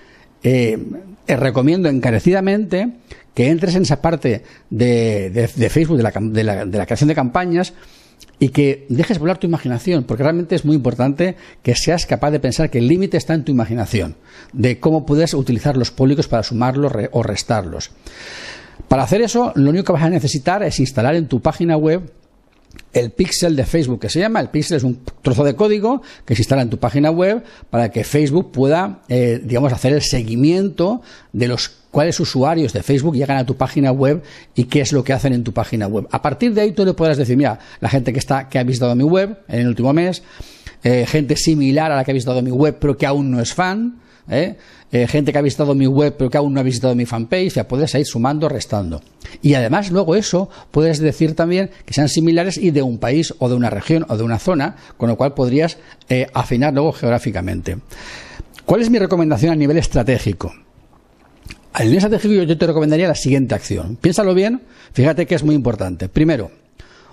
eh, 0.42 0.78
recomiendo 1.26 1.88
encarecidamente 1.88 2.86
que 3.32 3.48
entres 3.48 3.76
en 3.76 3.84
esa 3.84 4.02
parte 4.02 4.42
de, 4.68 5.70
Facebook, 5.70 5.96
de 5.96 6.02
la, 6.02 6.64
de 6.66 6.78
la 6.78 6.84
creación 6.84 7.08
de 7.08 7.14
campañas, 7.14 7.72
y 8.38 8.50
que 8.50 8.84
dejes 8.90 9.18
volar 9.18 9.38
tu 9.38 9.46
imaginación, 9.46 10.04
porque 10.04 10.22
realmente 10.22 10.54
es 10.54 10.66
muy 10.66 10.76
importante 10.76 11.36
que 11.62 11.74
seas 11.76 12.04
capaz 12.04 12.30
de 12.30 12.40
pensar 12.40 12.68
que 12.68 12.78
el 12.78 12.88
límite 12.88 13.16
está 13.16 13.32
en 13.32 13.44
tu 13.44 13.52
imaginación, 13.52 14.16
de 14.52 14.80
cómo 14.80 15.06
puedes 15.06 15.32
utilizar 15.32 15.78
los 15.78 15.90
públicos 15.90 16.28
para 16.28 16.42
sumarlos 16.42 16.92
o 17.12 17.22
restarlos. 17.22 17.90
Para 18.88 19.02
hacer 19.02 19.20
eso, 19.20 19.52
lo 19.54 19.70
único 19.70 19.84
que 19.84 19.92
vas 19.92 20.02
a 20.02 20.10
necesitar 20.10 20.62
es 20.62 20.80
instalar 20.80 21.14
en 21.14 21.28
tu 21.28 21.40
página 21.40 21.76
web 21.76 22.10
el 22.92 23.10
pixel 23.10 23.54
de 23.54 23.64
Facebook 23.64 24.00
que 24.00 24.08
se 24.08 24.20
llama. 24.20 24.40
El 24.40 24.48
pixel 24.48 24.78
es 24.78 24.82
un 24.82 25.00
trozo 25.22 25.44
de 25.44 25.54
código 25.54 26.02
que 26.24 26.34
se 26.34 26.42
instala 26.42 26.62
en 26.62 26.70
tu 26.70 26.78
página 26.78 27.10
web 27.10 27.42
para 27.70 27.90
que 27.90 28.04
Facebook 28.04 28.50
pueda, 28.50 29.00
eh, 29.08 29.40
digamos, 29.44 29.72
hacer 29.72 29.92
el 29.92 30.02
seguimiento 30.02 31.02
de 31.32 31.48
los 31.48 31.68
cuáles 31.90 32.18
usuarios 32.20 32.72
de 32.72 32.82
Facebook 32.82 33.14
llegan 33.14 33.38
a 33.38 33.46
tu 33.46 33.56
página 33.56 33.92
web 33.92 34.22
y 34.54 34.64
qué 34.64 34.80
es 34.80 34.92
lo 34.92 35.04
que 35.04 35.12
hacen 35.12 35.32
en 35.32 35.44
tu 35.44 35.52
página 35.52 35.86
web. 35.86 36.06
A 36.10 36.22
partir 36.22 36.54
de 36.54 36.62
ahí 36.62 36.72
tú 36.72 36.84
le 36.84 36.94
podrás 36.94 37.16
decir, 37.16 37.36
mira, 37.36 37.58
la 37.80 37.88
gente 37.88 38.12
que 38.12 38.18
está 38.18 38.48
que 38.48 38.58
ha 38.58 38.62
visitado 38.62 38.94
mi 38.94 39.04
web 39.04 39.38
en 39.48 39.60
el 39.60 39.68
último 39.68 39.92
mes, 39.92 40.22
eh, 40.82 41.06
gente 41.06 41.36
similar 41.36 41.92
a 41.92 41.96
la 41.96 42.04
que 42.04 42.12
ha 42.12 42.14
visitado 42.14 42.40
mi 42.42 42.50
web 42.50 42.76
pero 42.80 42.96
que 42.96 43.06
aún 43.06 43.30
no 43.30 43.40
es 43.40 43.52
fan, 43.52 44.00
¿eh? 44.30 44.56
Eh, 44.90 45.06
gente 45.06 45.32
que 45.32 45.38
ha 45.38 45.42
visitado 45.42 45.74
mi 45.74 45.86
web 45.86 46.14
pero 46.16 46.30
que 46.30 46.38
aún 46.38 46.54
no 46.54 46.60
ha 46.60 46.62
visitado 46.62 46.94
mi 46.94 47.04
fanpage, 47.04 47.54
ya 47.54 47.68
puedes 47.68 47.94
ir 47.94 48.06
sumando, 48.06 48.48
restando. 48.48 49.02
Y 49.42 49.54
además 49.54 49.90
luego 49.90 50.14
eso 50.14 50.48
puedes 50.70 50.98
decir 50.98 51.34
también 51.34 51.70
que 51.84 51.94
sean 51.94 52.08
similares 52.08 52.56
y 52.56 52.70
de 52.70 52.82
un 52.82 52.98
país 52.98 53.34
o 53.38 53.48
de 53.48 53.54
una 53.54 53.70
región 53.70 54.06
o 54.08 54.16
de 54.16 54.22
una 54.22 54.38
zona, 54.38 54.76
con 54.96 55.08
lo 55.08 55.16
cual 55.16 55.34
podrías 55.34 55.78
eh, 56.08 56.26
afinar 56.32 56.72
luego 56.72 56.92
geográficamente. 56.92 57.78
¿Cuál 58.64 58.82
es 58.82 58.90
mi 58.90 58.98
recomendación 58.98 59.52
a 59.52 59.56
nivel 59.56 59.76
estratégico? 59.76 60.54
A 61.72 61.82
nivel 61.82 61.98
estratégico 61.98 62.42
yo 62.42 62.58
te 62.58 62.66
recomendaría 62.66 63.08
la 63.08 63.14
siguiente 63.14 63.54
acción. 63.54 63.96
Piénsalo 64.00 64.34
bien, 64.34 64.62
fíjate 64.92 65.26
que 65.26 65.34
es 65.34 65.42
muy 65.42 65.54
importante. 65.54 66.08
Primero, 66.08 66.50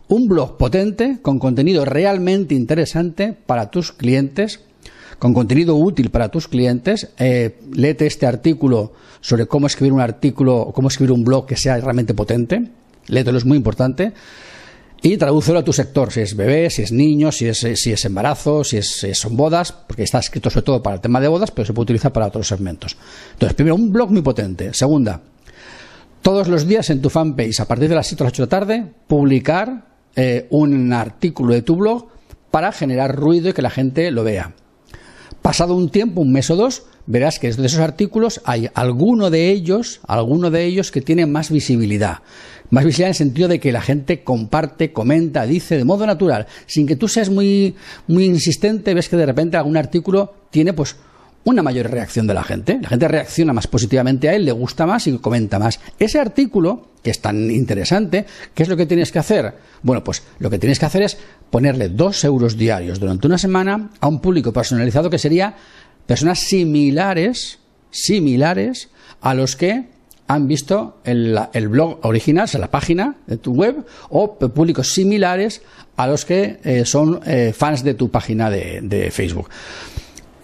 un 0.07 0.27
blog 0.27 0.57
potente 0.57 1.17
con 1.21 1.39
contenido 1.39 1.83
realmente 1.83 2.55
interesante 2.55 3.33
para 3.33 3.71
tus 3.71 3.91
clientes 3.91 4.61
con 5.19 5.33
contenido 5.33 5.75
útil 5.75 6.09
para 6.09 6.29
tus 6.29 6.47
clientes. 6.47 7.09
Eh, 7.17 7.59
léete 7.73 8.05
este 8.05 8.25
artículo 8.25 8.93
sobre 9.21 9.47
cómo 9.47 9.67
escribir 9.67 9.93
un 9.93 10.01
artículo 10.01 10.57
o 10.57 10.73
cómo 10.73 10.87
escribir 10.87 11.11
un 11.11 11.23
blog 11.23 11.45
que 11.45 11.55
sea 11.55 11.77
realmente 11.77 12.13
potente. 12.13 12.71
Léetelo, 13.07 13.37
es 13.37 13.45
muy 13.45 13.57
importante. 13.57 14.13
Y 15.01 15.17
tradúcelo 15.17 15.59
a 15.59 15.63
tu 15.63 15.71
sector, 15.71 16.11
si 16.11 16.21
es 16.21 16.35
bebé, 16.35 16.69
si 16.69 16.81
es 16.81 16.91
niño, 16.91 17.31
si 17.31 17.45
es, 17.45 17.59
si 17.59 17.91
es 17.91 18.05
embarazo, 18.05 18.63
si, 18.63 18.77
es, 18.77 19.05
son 19.13 19.37
bodas, 19.37 19.71
porque 19.71 20.01
está 20.01 20.17
escrito 20.17 20.49
sobre 20.49 20.65
todo 20.65 20.81
para 20.81 20.95
el 20.95 21.01
tema 21.01 21.19
de 21.19 21.27
bodas, 21.27 21.51
pero 21.51 21.65
se 21.65 21.73
puede 21.73 21.83
utilizar 21.83 22.11
para 22.11 22.25
otros 22.25 22.47
segmentos. 22.47 22.97
Entonces, 23.33 23.55
primero, 23.55 23.75
un 23.75 23.91
blog 23.91 24.09
muy 24.09 24.23
potente. 24.23 24.73
Segunda, 24.73 25.21
todos 26.23 26.47
los 26.47 26.67
días 26.67 26.89
en 26.89 27.03
tu 27.03 27.11
fanpage, 27.11 27.59
a 27.59 27.65
partir 27.65 27.87
de 27.87 27.93
las 27.93 28.07
7 28.07 28.23
o 28.23 28.25
las 28.25 28.33
8 28.33 28.41
de 28.41 28.45
la 28.45 28.49
tarde, 28.49 28.91
publicar 29.05 29.85
eh, 30.15 30.47
un 30.49 30.91
artículo 30.91 31.53
de 31.53 31.61
tu 31.61 31.75
blog 31.75 32.07
para 32.49 32.71
generar 32.71 33.15
ruido 33.15 33.49
y 33.49 33.53
que 33.53 33.61
la 33.61 33.69
gente 33.69 34.09
lo 34.09 34.23
vea. 34.23 34.55
Pasado 35.45 35.75
un 35.75 35.89
tiempo, 35.89 36.21
un 36.21 36.31
mes 36.31 36.49
o 36.49 36.55
dos, 36.55 36.85
verás 37.05 37.37
que 37.37 37.53
de 37.53 37.67
esos 37.67 37.79
artículos 37.79 38.41
hay 38.45 38.67
alguno 38.73 39.29
de 39.29 39.51
ellos, 39.51 39.99
alguno 40.07 40.49
de 40.49 40.65
ellos 40.65 40.89
que 40.89 41.01
tiene 41.01 41.27
más 41.27 41.51
visibilidad. 41.51 42.23
Más 42.71 42.83
visibilidad 42.83 43.09
en 43.09 43.11
el 43.11 43.15
sentido 43.15 43.47
de 43.47 43.59
que 43.59 43.71
la 43.71 43.81
gente 43.81 44.23
comparte, 44.23 44.91
comenta, 44.91 45.45
dice 45.45 45.77
de 45.77 45.83
modo 45.83 46.07
natural, 46.07 46.47
sin 46.65 46.87
que 46.87 46.95
tú 46.95 47.07
seas 47.07 47.29
muy, 47.29 47.75
muy 48.07 48.25
insistente, 48.25 48.95
ves 48.95 49.07
que 49.07 49.17
de 49.17 49.25
repente 49.27 49.55
algún 49.55 49.77
artículo 49.77 50.33
tiene 50.49 50.73
pues 50.73 50.95
una 51.45 51.61
mayor 51.63 51.89
reacción 51.89 52.27
de 52.27 52.33
la 52.33 52.43
gente. 52.43 52.79
La 52.81 52.89
gente 52.89 53.07
reacciona 53.07 53.53
más 53.53 53.67
positivamente 53.67 54.27
a 54.27 54.35
él, 54.35 54.45
le 54.45 54.51
gusta 54.51 54.85
más 54.85 55.07
y 55.07 55.17
comenta 55.19 55.57
más. 55.59 55.79
Ese 55.97 56.19
artículo, 56.19 56.89
que 57.01 57.11
es 57.11 57.21
tan 57.21 57.49
interesante, 57.51 58.25
¿qué 58.53 58.63
es 58.63 58.69
lo 58.69 58.75
que 58.75 58.87
tienes 58.87 59.11
que 59.11 59.19
hacer? 59.19 59.53
Bueno, 59.83 60.03
pues 60.03 60.23
lo 60.39 60.49
que 60.49 60.59
tienes 60.59 60.79
que 60.79 60.87
hacer 60.87 61.03
es 61.03 61.17
ponerle 61.51 61.89
dos 61.89 62.23
euros 62.23 62.57
diarios 62.57 62.99
durante 62.99 63.27
una 63.27 63.37
semana 63.37 63.91
a 63.99 64.07
un 64.07 64.19
público 64.21 64.51
personalizado 64.51 65.09
que 65.09 65.19
sería 65.19 65.55
personas 66.07 66.39
similares, 66.39 67.59
similares 67.91 68.89
a 69.21 69.35
los 69.35 69.55
que 69.55 69.85
han 70.27 70.47
visto 70.47 70.97
el, 71.03 71.37
blog 71.69 71.99
original, 72.01 72.45
o 72.45 72.47
sea, 72.47 72.59
la 72.59 72.71
página 72.71 73.17
de 73.27 73.37
tu 73.37 73.53
web, 73.53 73.85
o 74.09 74.39
públicos 74.39 74.91
similares 74.91 75.61
a 75.95 76.07
los 76.07 76.25
que 76.25 76.59
eh, 76.63 76.85
son 76.85 77.21
eh, 77.27 77.53
fans 77.55 77.83
de 77.83 77.93
tu 77.93 78.09
página 78.09 78.49
de 78.49 79.11
Facebook. 79.11 79.49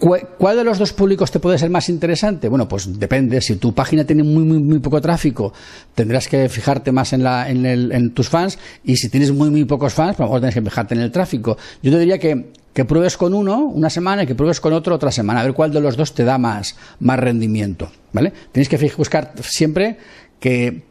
¿Cuál 0.02 0.56
de 0.56 0.64
los 0.64 0.78
dos 0.80 0.92
públicos 0.92 1.30
te 1.30 1.38
puede 1.38 1.58
ser 1.58 1.70
más 1.70 1.88
interesante? 1.88 2.48
Bueno, 2.48 2.66
pues 2.66 2.98
depende. 2.98 3.40
Si 3.40 3.54
tu 3.54 3.72
página 3.72 4.02
tiene 4.02 4.24
muy, 4.24 4.42
muy, 4.42 4.58
muy 4.58 4.80
poco 4.80 5.00
tráfico, 5.00 5.52
tendrás 5.94 6.26
que 6.26 6.48
fijarte 6.48 6.90
más 6.90 7.12
en, 7.12 7.22
la, 7.22 7.48
en, 7.48 7.64
el, 7.64 7.92
en 7.92 8.10
tus 8.10 8.28
fans. 8.28 8.58
Y 8.82 8.96
si 8.96 9.08
tienes 9.10 9.30
muy, 9.30 9.48
muy 9.48 9.64
pocos 9.64 9.94
fans, 9.94 10.16
pues 10.16 10.20
a 10.20 10.22
lo 10.22 10.26
mejor 10.26 10.40
tienes 10.40 10.54
que 10.56 10.62
fijarte 10.62 10.94
en 10.96 11.02
el 11.02 11.12
tráfico. 11.12 11.56
Yo 11.84 11.92
te 11.92 12.00
diría 12.00 12.18
que, 12.18 12.50
que 12.72 12.84
pruebes 12.84 13.16
con 13.16 13.32
uno 13.32 13.60
una 13.60 13.90
semana 13.90 14.24
y 14.24 14.26
que 14.26 14.34
pruebes 14.34 14.58
con 14.60 14.72
otro 14.72 14.96
otra 14.96 15.12
semana. 15.12 15.40
A 15.40 15.44
ver 15.44 15.52
cuál 15.52 15.72
de 15.72 15.80
los 15.80 15.96
dos 15.96 16.12
te 16.14 16.24
da 16.24 16.36
más, 16.36 16.74
más 16.98 17.20
rendimiento. 17.20 17.88
¿Vale? 18.12 18.32
Tienes 18.50 18.68
que 18.68 18.92
buscar 18.96 19.34
siempre 19.40 19.98
que 20.40 20.82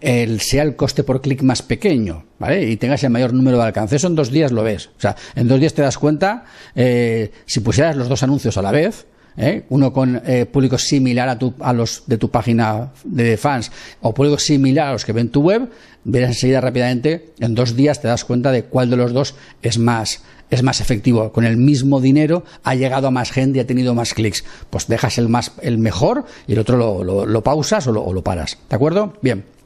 el, 0.00 0.40
sea 0.40 0.62
el 0.62 0.76
coste 0.76 1.04
por 1.04 1.20
clic 1.20 1.42
más 1.42 1.62
pequeño, 1.62 2.24
¿vale? 2.38 2.68
Y 2.68 2.76
tengas 2.76 3.02
el 3.04 3.10
mayor 3.10 3.32
número 3.32 3.58
de 3.58 3.64
alcance. 3.64 3.96
Eso 3.96 4.06
en 4.06 4.14
dos 4.14 4.30
días 4.30 4.52
lo 4.52 4.62
ves. 4.62 4.90
O 4.96 5.00
sea, 5.00 5.16
en 5.34 5.48
dos 5.48 5.60
días 5.60 5.74
te 5.74 5.82
das 5.82 5.98
cuenta, 5.98 6.44
eh, 6.74 7.32
si 7.46 7.60
pusieras 7.60 7.96
los 7.96 8.08
dos 8.08 8.22
anuncios 8.22 8.56
a 8.56 8.62
la 8.62 8.70
vez, 8.70 9.06
¿eh? 9.36 9.64
uno 9.70 9.92
con 9.92 10.20
eh, 10.26 10.46
público 10.46 10.76
similar 10.76 11.28
a, 11.28 11.38
tu, 11.38 11.54
a 11.60 11.72
los 11.72 12.02
de 12.06 12.18
tu 12.18 12.30
página 12.30 12.92
de 13.04 13.36
fans 13.36 13.70
o 14.02 14.12
público 14.12 14.38
similar 14.38 14.88
a 14.88 14.92
los 14.92 15.04
que 15.04 15.12
ven 15.12 15.30
tu 15.30 15.42
web, 15.42 15.70
verás 16.04 16.30
enseguida 16.30 16.60
rápidamente, 16.60 17.32
en 17.38 17.54
dos 17.54 17.76
días 17.76 18.00
te 18.00 18.08
das 18.08 18.24
cuenta 18.24 18.52
de 18.52 18.64
cuál 18.64 18.90
de 18.90 18.96
los 18.96 19.12
dos 19.12 19.34
es 19.62 19.78
más, 19.78 20.22
es 20.50 20.62
más 20.62 20.80
efectivo. 20.80 21.32
Con 21.32 21.44
el 21.44 21.56
mismo 21.56 22.00
dinero 22.00 22.44
ha 22.64 22.74
llegado 22.74 23.08
a 23.08 23.10
más 23.10 23.30
gente 23.30 23.58
y 23.58 23.60
ha 23.60 23.66
tenido 23.66 23.94
más 23.94 24.14
clics. 24.14 24.44
Pues 24.70 24.88
dejas 24.88 25.18
el, 25.18 25.28
más, 25.28 25.52
el 25.62 25.78
mejor 25.78 26.24
y 26.46 26.52
el 26.52 26.58
otro 26.58 26.76
lo, 26.76 27.26
lo, 27.26 27.42
pausas 27.42 27.86
o 27.86 27.92
lo, 27.92 28.02
o 28.02 28.12
lo 28.12 28.22
paras. 28.22 28.58
¿De 28.68 28.76
acuerdo? 28.76 29.14
Bien. 29.22 29.57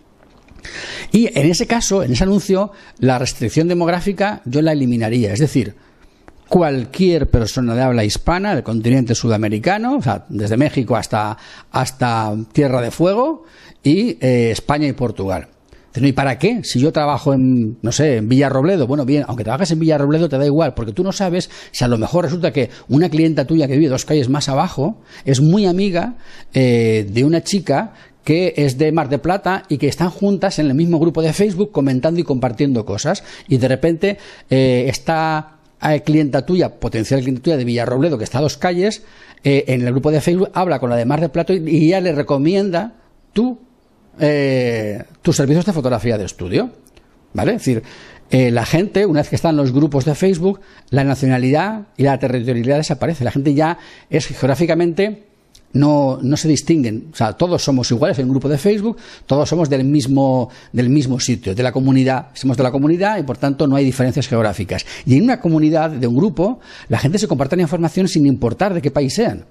Y 1.10 1.26
en 1.38 1.50
ese 1.50 1.66
caso, 1.66 2.02
en 2.02 2.12
ese 2.12 2.24
anuncio, 2.24 2.72
la 2.98 3.18
restricción 3.18 3.68
demográfica 3.68 4.42
yo 4.44 4.62
la 4.62 4.72
eliminaría. 4.72 5.32
Es 5.32 5.40
decir, 5.40 5.74
cualquier 6.48 7.30
persona 7.30 7.74
de 7.74 7.82
habla 7.82 8.04
hispana 8.04 8.54
del 8.54 8.62
continente 8.62 9.14
sudamericano, 9.14 9.96
o 9.96 10.02
sea, 10.02 10.26
desde 10.28 10.56
México 10.56 10.96
hasta, 10.96 11.36
hasta 11.70 12.34
Tierra 12.52 12.80
de 12.82 12.90
Fuego, 12.90 13.44
y 13.82 14.18
eh, 14.20 14.50
España 14.50 14.86
y 14.86 14.92
Portugal. 14.92 15.48
¿y 15.94 16.12
para 16.12 16.38
qué? 16.38 16.62
Si 16.64 16.80
yo 16.80 16.92
trabajo 16.92 17.34
en, 17.34 17.78
no 17.82 17.92
sé, 17.92 18.16
en 18.16 18.28
Villarrobledo, 18.28 18.86
bueno, 18.86 19.04
bien, 19.04 19.24
aunque 19.28 19.44
trabajes 19.44 19.70
en 19.72 19.78
Villarrobledo 19.78 20.28
te 20.28 20.38
da 20.38 20.46
igual, 20.46 20.74
porque 20.74 20.92
tú 20.92 21.04
no 21.04 21.12
sabes 21.12 21.50
si 21.70 21.84
a 21.84 21.88
lo 21.88 21.98
mejor 21.98 22.24
resulta 22.24 22.52
que 22.52 22.70
una 22.88 23.10
clienta 23.10 23.46
tuya 23.46 23.66
que 23.66 23.76
vive 23.76 23.90
dos 23.90 24.04
calles 24.04 24.28
más 24.28 24.48
abajo 24.48 25.00
es 25.24 25.40
muy 25.40 25.66
amiga 25.66 26.14
eh, 26.54 27.06
de 27.10 27.24
una 27.24 27.42
chica 27.42 27.92
que 28.24 28.54
es 28.56 28.78
de 28.78 28.92
Mar 28.92 29.08
de 29.08 29.18
Plata 29.18 29.64
y 29.68 29.78
que 29.78 29.88
están 29.88 30.10
juntas 30.10 30.58
en 30.58 30.66
el 30.66 30.74
mismo 30.74 30.98
grupo 30.98 31.22
de 31.22 31.32
Facebook 31.32 31.72
comentando 31.72 32.20
y 32.20 32.24
compartiendo 32.24 32.84
cosas 32.84 33.24
y 33.48 33.58
de 33.58 33.68
repente 33.68 34.18
eh, 34.50 34.86
esta 34.88 35.58
eh, 35.82 36.02
clienta 36.02 36.46
tuya, 36.46 36.78
potencial 36.78 37.20
clienta 37.20 37.42
tuya 37.42 37.56
de 37.56 37.64
Villarrobledo 37.64 38.18
que 38.18 38.24
está 38.24 38.38
a 38.38 38.42
dos 38.42 38.56
calles, 38.56 39.02
eh, 39.44 39.64
en 39.68 39.82
el 39.82 39.92
grupo 39.92 40.10
de 40.10 40.20
Facebook 40.20 40.50
habla 40.54 40.78
con 40.78 40.90
la 40.90 40.96
de 40.96 41.04
Mar 41.04 41.20
de 41.20 41.28
Plata 41.28 41.52
y, 41.52 41.86
ella 41.86 42.00
le 42.00 42.12
recomienda 42.12 42.94
tú, 43.32 43.58
tus 45.22 45.36
servicios 45.36 45.64
de 45.64 45.72
fotografía 45.72 46.18
de 46.18 46.26
estudio. 46.26 46.70
¿Vale? 47.32 47.54
Es 47.54 47.64
decir, 47.64 47.82
la 48.30 48.66
gente, 48.66 49.06
una 49.06 49.20
vez 49.20 49.30
que 49.30 49.36
están 49.36 49.52
en 49.52 49.56
los 49.56 49.72
grupos 49.72 50.04
de 50.04 50.14
Facebook, 50.14 50.60
la 50.90 51.02
nacionalidad 51.02 51.86
y 51.96 52.02
la 52.02 52.18
territorialidad 52.18 52.76
desaparece. 52.76 53.24
La 53.24 53.30
gente 53.30 53.54
ya 53.54 53.78
es 54.10 54.26
geográficamente 54.26 55.31
no, 55.72 56.18
no 56.22 56.36
se 56.36 56.48
distinguen. 56.48 57.08
O 57.12 57.16
sea, 57.16 57.32
todos 57.32 57.62
somos 57.62 57.90
iguales 57.90 58.18
en 58.18 58.26
un 58.26 58.32
grupo 58.32 58.48
de 58.48 58.58
Facebook, 58.58 58.96
todos 59.26 59.48
somos 59.48 59.68
del 59.68 59.84
mismo, 59.84 60.50
del 60.72 60.88
mismo 60.88 61.18
sitio, 61.20 61.54
de 61.54 61.62
la 61.62 61.72
comunidad. 61.72 62.28
Somos 62.34 62.56
de 62.56 62.62
la 62.62 62.70
comunidad 62.70 63.18
y 63.18 63.22
por 63.22 63.38
tanto 63.38 63.66
no 63.66 63.76
hay 63.76 63.84
diferencias 63.84 64.28
geográficas. 64.28 64.84
Y 65.06 65.16
en 65.16 65.24
una 65.24 65.40
comunidad, 65.40 65.90
de 65.90 66.06
un 66.06 66.16
grupo, 66.16 66.60
la 66.88 66.98
gente 66.98 67.18
se 67.18 67.28
comparte 67.28 67.56
la 67.56 67.62
información 67.62 68.08
sin 68.08 68.26
importar 68.26 68.74
de 68.74 68.82
qué 68.82 68.90
país 68.90 69.14
sean. 69.14 69.44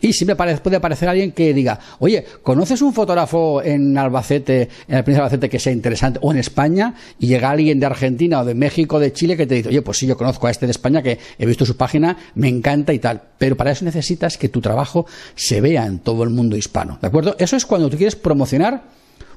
Y 0.00 0.12
siempre 0.12 0.36
puede 0.36 0.76
aparecer 0.76 1.08
alguien 1.08 1.32
que 1.32 1.52
diga, 1.54 1.78
oye, 1.98 2.24
¿conoces 2.42 2.82
un 2.82 2.92
fotógrafo 2.92 3.62
en 3.62 3.96
Albacete, 3.96 4.68
en 4.88 4.96
el 4.96 5.04
de 5.04 5.16
Albacete 5.16 5.48
que 5.48 5.58
sea 5.58 5.72
interesante? 5.72 6.18
O 6.22 6.32
en 6.32 6.38
España, 6.38 6.94
y 7.18 7.26
llega 7.26 7.50
alguien 7.50 7.80
de 7.80 7.86
Argentina 7.86 8.40
o 8.40 8.44
de 8.44 8.54
México, 8.54 8.98
de 8.98 9.12
Chile, 9.12 9.36
que 9.36 9.46
te 9.46 9.56
dice, 9.56 9.68
oye, 9.68 9.82
pues 9.82 9.98
sí, 9.98 10.06
yo 10.06 10.16
conozco 10.16 10.46
a 10.46 10.50
este 10.50 10.66
de 10.66 10.72
España, 10.72 11.02
que 11.02 11.18
he 11.38 11.46
visto 11.46 11.64
su 11.66 11.76
página, 11.76 12.16
me 12.34 12.48
encanta 12.48 12.92
y 12.92 12.98
tal. 12.98 13.22
Pero 13.38 13.56
para 13.56 13.72
eso 13.72 13.84
necesitas 13.84 14.38
que 14.38 14.48
tu 14.48 14.60
trabajo 14.60 15.06
se 15.34 15.60
vea 15.60 15.86
en 15.86 16.00
todo 16.00 16.22
el 16.24 16.30
mundo 16.30 16.56
hispano. 16.56 16.98
¿De 17.00 17.08
acuerdo? 17.08 17.36
Eso 17.38 17.56
es 17.56 17.66
cuando 17.66 17.90
tú 17.90 17.96
quieres 17.96 18.16
promocionar 18.16 18.82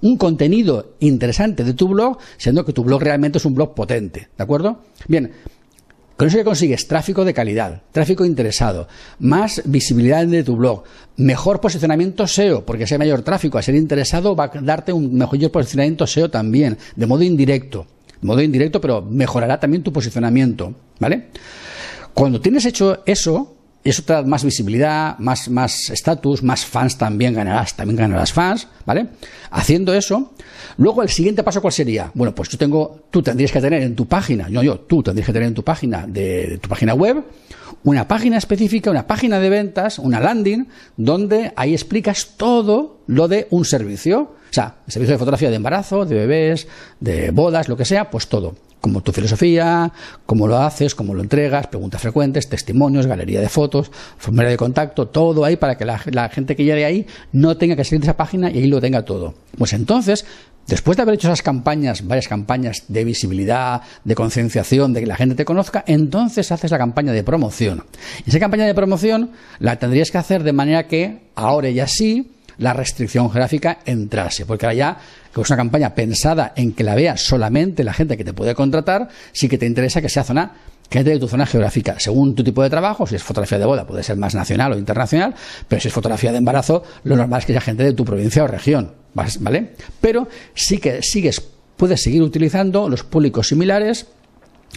un 0.02 0.18
contenido 0.18 0.96
interesante 1.00 1.64
de 1.64 1.74
tu 1.74 1.88
blog, 1.88 2.18
siendo 2.38 2.66
que 2.66 2.74
tu 2.74 2.84
blog 2.84 3.02
realmente 3.02 3.38
es 3.38 3.46
un 3.46 3.56
blog 3.56 3.74
potente. 3.74 4.28
¿De 4.38 4.44
acuerdo? 4.44 4.82
Bien, 5.08 5.32
con 6.18 6.28
eso 6.28 6.38
que 6.38 6.44
consigues 6.44 6.88
tráfico 6.88 7.26
de 7.26 7.34
calidad, 7.34 7.82
tráfico 7.92 8.24
interesado, 8.24 8.88
más 9.20 9.62
visibilidad 9.66 10.26
de 10.26 10.44
tu 10.44 10.56
blog, 10.56 10.84
mejor 11.18 11.60
posicionamiento 11.60 12.28
SEO, 12.28 12.66
porque 12.66 12.86
si 12.86 12.94
hay 12.94 13.00
mayor 13.00 13.24
tráfico, 13.24 13.58
a 13.58 13.62
ser 13.62 13.76
interesado 13.76 14.36
va 14.36 14.46
a 14.46 14.62
darte 14.62 14.94
un 14.94 15.16
mejor 15.16 15.52
posicionamiento 15.52 16.06
SEO 16.06 16.30
también, 16.30 16.78
de 16.96 17.08
modo 17.08 17.24
indirecto. 17.24 17.88
De 18.22 18.28
modo 18.28 18.42
indirecto, 18.42 18.80
pero 18.80 19.02
mejorará 19.02 19.60
también 19.60 19.84
tu 19.84 19.92
posicionamiento, 19.92 20.74
¿vale? 21.00 21.30
Cuando 22.14 22.40
tienes 22.40 22.66
hecho 22.66 23.02
eso, 23.06 23.56
eso 23.84 24.02
te 24.04 24.14
da 24.14 24.24
más 24.24 24.44
visibilidad, 24.44 25.18
más 25.20 25.50
más 25.50 25.90
estatus, 25.90 26.42
más 26.42 26.66
fans 26.66 26.98
también 26.98 27.34
ganarás, 27.34 27.76
también 27.76 27.98
ganarás 27.98 28.32
fans, 28.32 28.68
¿vale? 28.86 29.08
Haciendo 29.52 29.94
eso, 29.94 30.34
luego 30.78 31.04
el 31.04 31.10
siguiente 31.10 31.44
paso 31.44 31.62
cuál 31.62 31.74
sería? 31.74 32.12
Bueno, 32.14 32.34
pues 32.34 32.50
yo 32.50 32.58
tengo, 32.58 33.04
tú 33.12 33.22
tendrías 33.22 33.52
que 33.52 33.60
tener 33.60 33.84
en 33.84 33.96
tu 33.96 34.08
página, 34.08 34.48
no 34.50 34.64
yo, 34.64 34.80
tú 34.80 35.04
tendrías 35.04 35.26
que 35.26 35.34
tener 35.34 35.50
en 35.50 35.54
tu 35.54 35.64
página 35.64 36.08
de, 36.08 36.60
tu 36.62 36.70
página 36.70 36.94
web 36.94 37.24
una 37.86 38.08
página 38.08 38.38
específica, 38.38 38.90
una 38.90 39.06
página 39.06 39.40
de 39.40 39.50
ventas, 39.50 40.00
una 40.00 40.22
landing, 40.22 40.68
donde 40.96 41.52
ahí 41.58 41.74
explicas 41.74 42.38
todo 42.38 43.02
lo 43.08 43.28
de 43.28 43.48
un 43.50 43.66
servicio. 43.66 44.22
O 44.22 44.54
sea, 44.54 44.76
el 44.88 44.94
servicio 44.94 45.16
de 45.16 45.20
fotografía 45.20 45.50
de 45.50 45.58
embarazo, 45.58 46.06
de 46.06 46.16
bebés, 46.16 46.68
de 47.02 47.32
bodas, 47.32 47.68
lo 47.68 47.76
que 47.76 47.84
sea, 47.84 48.10
pues 48.10 48.28
todo 48.28 48.56
como 48.84 49.00
tu 49.00 49.14
filosofía, 49.14 49.94
cómo 50.26 50.46
lo 50.46 50.58
haces, 50.58 50.94
cómo 50.94 51.14
lo 51.14 51.22
entregas, 51.22 51.68
preguntas 51.68 52.02
frecuentes, 52.02 52.50
testimonios, 52.50 53.08
galería 53.08 53.40
de 53.40 53.48
fotos, 53.48 53.90
formulario 54.18 54.52
de 54.52 54.58
contacto, 54.58 55.08
todo 55.08 55.46
ahí 55.46 55.56
para 55.56 55.78
que 55.78 55.86
la, 55.86 56.28
gente 56.28 56.54
que 56.58 56.66
llegue 56.66 56.84
ahí 56.84 57.08
no 57.32 57.56
tenga 57.56 57.78
que 57.78 57.86
salir 57.86 58.02
de 58.02 58.08
esa 58.08 58.18
página 58.18 58.52
y 58.52 58.58
ahí 58.58 58.68
lo 58.68 58.82
tenga 58.82 59.06
todo. 59.06 59.36
Pues 59.58 59.72
entonces, 59.72 60.26
después 60.68 60.98
de 60.98 61.04
haber 61.04 61.16
hecho 61.16 61.30
esas 61.30 61.42
campañas, 61.42 62.06
varias 62.06 62.28
campañas 62.28 62.84
de 62.90 63.06
visibilidad, 63.06 63.84
de 64.04 64.16
concienciación, 64.16 64.92
de 64.92 65.00
que 65.00 65.08
la 65.08 65.16
gente 65.16 65.36
te 65.36 65.46
conozca, 65.46 65.86
entonces 65.88 66.52
haces 66.52 66.70
la 66.70 66.78
campaña 66.78 67.14
de 67.14 67.24
promoción. 67.24 67.86
Y 68.26 68.32
esa 68.32 68.40
campaña 68.42 68.66
de 68.66 68.76
promoción 68.76 69.32
la 69.60 69.80
tendrías 69.80 70.12
que 70.12 70.18
hacer 70.18 70.44
de 70.44 70.52
manera 70.52 70.90
que 70.90 71.30
ahora 71.36 71.70
ya 71.70 71.88
sí 71.88 72.34
la 72.58 72.74
restricción 72.74 73.30
geográfica 73.30 73.80
entrase, 73.86 74.46
porque 74.46 74.66
ahora 74.66 74.76
ya 74.76 74.98
que 75.34 75.42
es 75.42 75.50
una 75.50 75.58
campaña 75.58 75.96
pensada 75.96 76.54
en 76.56 76.74
que 76.74 76.84
la 76.84 76.96
vea 76.96 77.18
solamente 77.18 77.84
la 77.84 77.94
gente 77.94 78.18
que 78.18 78.24
te 78.24 78.34
puede 78.34 78.54
contratar, 78.56 79.10
sí 79.32 79.50
que 79.50 79.58
te 79.58 79.66
interesa 79.66 80.02
que 80.02 80.10
sea 80.10 80.24
zona 80.24 80.52
que 80.90 81.04
de 81.04 81.18
tu 81.18 81.28
zona 81.28 81.48
geográfica, 81.48 82.00
según 82.00 82.36
tu 82.36 82.44
tipo 82.44 82.62
de 82.62 82.70
trabajo, 82.70 83.08
si 83.08 83.16
es 83.16 83.24
fotografía 83.24 83.58
de 83.58 83.66
boda 83.66 83.88
puede 83.88 84.04
ser 84.04 84.16
más 84.18 84.36
nacional 84.36 84.74
o 84.74 84.78
internacional, 84.78 85.34
pero 85.68 85.82
si 85.82 85.88
es 85.88 85.94
fotografía 85.94 86.32
de 86.32 86.38
embarazo, 86.38 86.84
lo 87.04 87.16
normal 87.16 87.40
es 87.40 87.46
que 87.48 87.54
sea 87.54 87.62
gente 87.62 87.84
de 87.84 87.94
tu 87.94 88.06
provincia 88.06 88.44
o 88.44 88.48
región, 88.48 88.92
¿vale? 89.14 89.72
Pero 90.00 90.28
sí 90.54 90.78
que 90.78 91.02
sigues, 91.02 91.42
puedes 91.78 92.04
seguir 92.04 92.22
utilizando 92.22 92.90
los 92.90 93.04
públicos 93.04 93.48
similares 93.48 94.08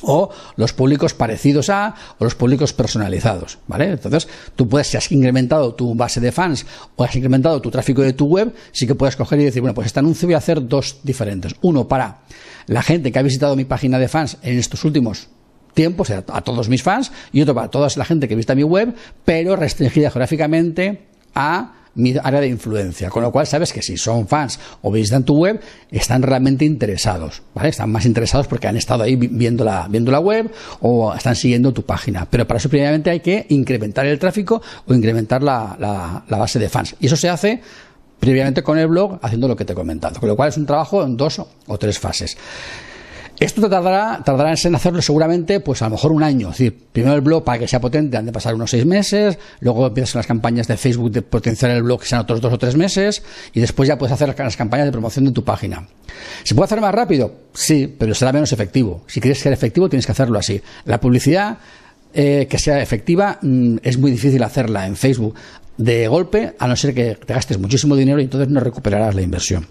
o 0.03 0.31
los 0.57 0.73
públicos 0.73 1.15
parecidos 1.15 1.71
a 1.71 1.95
o 2.19 2.25
los 2.25 2.35
públicos 2.35 2.73
personalizados, 2.73 3.59
¿vale? 3.67 3.91
Entonces, 3.91 4.29
tú 4.55 4.69
puedes, 4.69 4.89
si 4.89 4.97
has 4.97 5.11
incrementado 5.11 5.75
tu 5.75 5.95
base 5.95 6.21
de 6.21 6.33
fans 6.33 6.67
o 6.97 7.05
has 7.05 7.15
incrementado 7.17 7.61
tu 7.61 7.71
tráfico 7.71 8.03
de 8.03 8.13
tu 8.13 8.27
web, 8.27 8.55
sí 8.73 8.87
que 8.87 8.95
puedes 8.95 9.17
coger 9.17 9.41
y 9.41 9.45
decir, 9.45 9.63
bueno, 9.63 9.75
pues 9.75 9.87
este 9.87 10.01
anuncio 10.01 10.29
voy 10.29 10.35
a 10.35 10.39
hacer 10.39 10.67
dos 10.67 10.99
diferentes. 11.03 11.55
Uno 11.63 11.89
para 11.89 12.19
la 12.67 12.83
gente 12.83 13.13
que 13.13 13.19
ha 13.19 13.23
visitado 13.23 13.57
mi 13.57 13.65
página 13.65 13.99
de 13.99 14.09
fans 14.09 14.39
en 14.43 14.59
estos 14.59 14.85
últimos 14.85 15.29
tiempos, 15.75 16.11
a, 16.11 16.25
a 16.29 16.41
todos 16.43 16.69
mis 16.69 16.83
fans, 16.83 17.13
y 17.33 17.43
otro 17.43 17.55
para 17.55 17.69
toda 17.69 17.89
la 17.97 18.05
gente 18.05 18.29
que 18.29 18.35
visita 18.35 18.55
mi 18.55 18.63
web, 18.63 18.95
pero 19.25 19.57
restringida 19.57 20.11
geográficamente 20.11 21.07
a 21.35 21.75
mi 21.97 22.15
área 22.23 22.41
de 22.41 22.49
influencia. 22.49 23.11
Con 23.11 23.23
lo 23.23 23.33
cual 23.33 23.47
sabes 23.47 23.73
que 23.73 23.83
si 23.83 23.97
son 23.97 24.29
fans 24.29 24.61
o 24.83 24.91
visitan 24.93 25.25
tu 25.25 25.37
web, 25.37 25.61
están 25.91 26.23
realmente 26.23 26.65
interesados, 26.65 27.43
¿vale? 27.55 27.71
Están 27.71 27.91
más 27.91 28.07
interesados 28.07 28.47
porque 28.47 28.69
han 28.69 28.77
estado 28.77 29.03
ahí 29.03 29.17
viendo 29.17 29.65
la, 29.65 29.89
viendo 29.89 30.13
la 30.13 30.21
web 30.21 30.51
o 30.81 31.13
están 31.15 31.35
siguiendo 31.35 31.73
tu 31.73 31.83
página. 31.83 32.27
Pero 32.31 32.47
para 32.47 32.59
eso 32.59 32.69
previamente 32.69 33.11
hay 33.11 33.21
que 33.21 33.47
incrementar 33.49 34.07
el 34.07 34.19
tráfico 34.19 34.63
o 34.87 34.95
incrementar 34.95 35.43
la, 35.43 36.25
la 36.29 36.37
base 36.39 36.59
de 36.59 36.69
fans. 36.69 36.95
Y 37.01 37.07
eso 37.07 37.17
se 37.17 37.29
hace 37.29 37.61
previamente 38.21 38.63
con 38.63 38.79
el 38.79 38.89
blog 38.89 39.19
haciendo 39.23 39.49
lo 39.49 39.57
que 39.57 39.65
te 39.65 39.73
he 39.73 39.77
comentado. 39.77 40.21
Con 40.21 40.29
lo 40.29 40.37
cual 40.37 40.49
es 40.51 40.57
un 40.57 40.67
trabajo 40.67 41.03
en 41.03 41.17
dos 41.17 41.41
o 41.67 41.79
tres 41.79 41.99
fases. 41.99 42.37
Esto 43.39 43.69
tardará, 43.69 44.23
tardará 44.25 44.55
en 44.63 44.75
hacerlo 44.75 45.03
seguramente, 45.03 45.61
pues 45.61 45.83
a 45.83 45.87
lo 45.87 45.93
mejor 45.93 46.13
un 46.13 46.23
año. 46.23 46.51
Es 46.51 46.59
decir, 46.59 46.79
primero 46.93 47.15
el 47.15 47.21
blog 47.21 47.45
para 47.45 47.59
que 47.59 47.69
sea 47.69 47.81
potente 47.81 48.17
han 48.17 48.25
de 48.25 48.33
pasar 48.33 48.55
unos 48.55 48.71
seis 48.71 48.87
meses, 48.87 49.39
luego 49.61 49.87
empiezas 49.87 50.15
las 50.15 50.27
campañas 50.27 50.67
de 50.67 50.77
Facebook 50.79 51.11
de 51.11 51.23
potenciar 51.23 51.71
el 51.73 51.83
blog 51.83 52.01
que 52.01 52.07
sean 52.07 52.23
otros 52.23 52.41
dos 52.41 52.53
o 52.53 52.59
tres 52.59 52.77
meses, 52.77 53.23
y 53.53 53.61
después 53.61 53.89
ya 53.89 53.99
puedes 53.99 54.13
hacer 54.13 54.35
las 54.39 54.57
campañas 54.57 54.87
de 54.87 54.93
promoción 54.93 55.27
de 55.27 55.33
tu 55.33 55.45
página. 55.45 55.87
¿Se 56.45 56.55
puede 56.55 56.65
hacer 56.65 56.81
más 56.81 56.95
rápido? 56.95 57.33
Sí, 57.53 57.95
pero 57.99 58.15
será 58.15 58.33
menos 58.33 58.53
efectivo. 58.53 59.03
Si 59.07 59.21
quieres 59.21 59.39
ser 59.39 59.53
efectivo, 59.53 59.89
tienes 59.89 60.07
que 60.07 60.13
hacerlo 60.13 60.39
así. 60.39 60.63
La 60.87 60.99
publicidad 60.99 61.59
eh, 62.15 62.47
que 62.49 62.59
sea 62.59 62.81
efectiva 62.81 63.39
mm, 63.43 63.77
es 63.83 63.99
muy 63.99 64.11
difícil 64.11 64.43
hacerla 64.43 64.87
en 64.87 64.97
Facebook 64.97 65.35
de 65.77 66.09
golpe, 66.09 66.55
a 66.59 66.67
no 66.67 66.77
ser 66.77 66.95
que 66.95 67.17
te 67.17 67.35
gastes 67.35 67.59
muchísimo 67.59 67.97
dinero 67.97 68.21
y 68.21 68.25
entonces 68.25 68.49
no 68.49 68.61
recuperarás 68.61 69.15
la 69.15 69.23
inversión. 69.23 69.67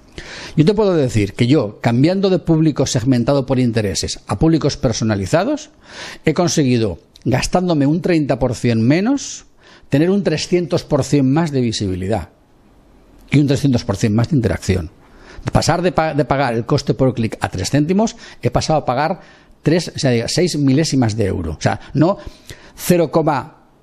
Yo 0.55 0.65
te 0.65 0.73
puedo 0.73 0.93
decir 0.93 1.33
que 1.33 1.47
yo, 1.47 1.79
cambiando 1.81 2.29
de 2.29 2.39
público 2.39 2.85
segmentado 2.85 3.45
por 3.45 3.59
intereses 3.59 4.19
a 4.27 4.37
públicos 4.37 4.77
personalizados, 4.77 5.71
he 6.23 6.33
conseguido, 6.33 6.99
gastándome 7.23 7.87
un 7.87 8.01
30% 8.01 8.77
menos, 8.77 9.45
tener 9.89 10.09
un 10.09 10.23
300% 10.23 11.23
más 11.23 11.51
de 11.51 11.61
visibilidad 11.61 12.29
y 13.31 13.39
un 13.39 13.47
300% 13.47 14.09
más 14.11 14.29
de 14.29 14.35
interacción. 14.35 14.91
Pasar 15.51 15.81
de, 15.81 15.91
pagar 15.91 16.55
el 16.55 16.65
coste 16.65 16.93
por 16.93 17.13
clic 17.13 17.37
a 17.39 17.49
3 17.49 17.69
céntimos, 17.69 18.15
he 18.41 18.49
pasado 18.49 18.79
a 18.79 18.85
pagar 18.85 19.21
3, 19.61 19.93
o 19.95 19.99
sea, 19.99 20.27
6 20.27 20.57
milésimas 20.57 21.15
de 21.15 21.25
euro. 21.25 21.55
O 21.57 21.61
sea, 21.61 21.79
no 21.93 22.17
0, 22.75 23.11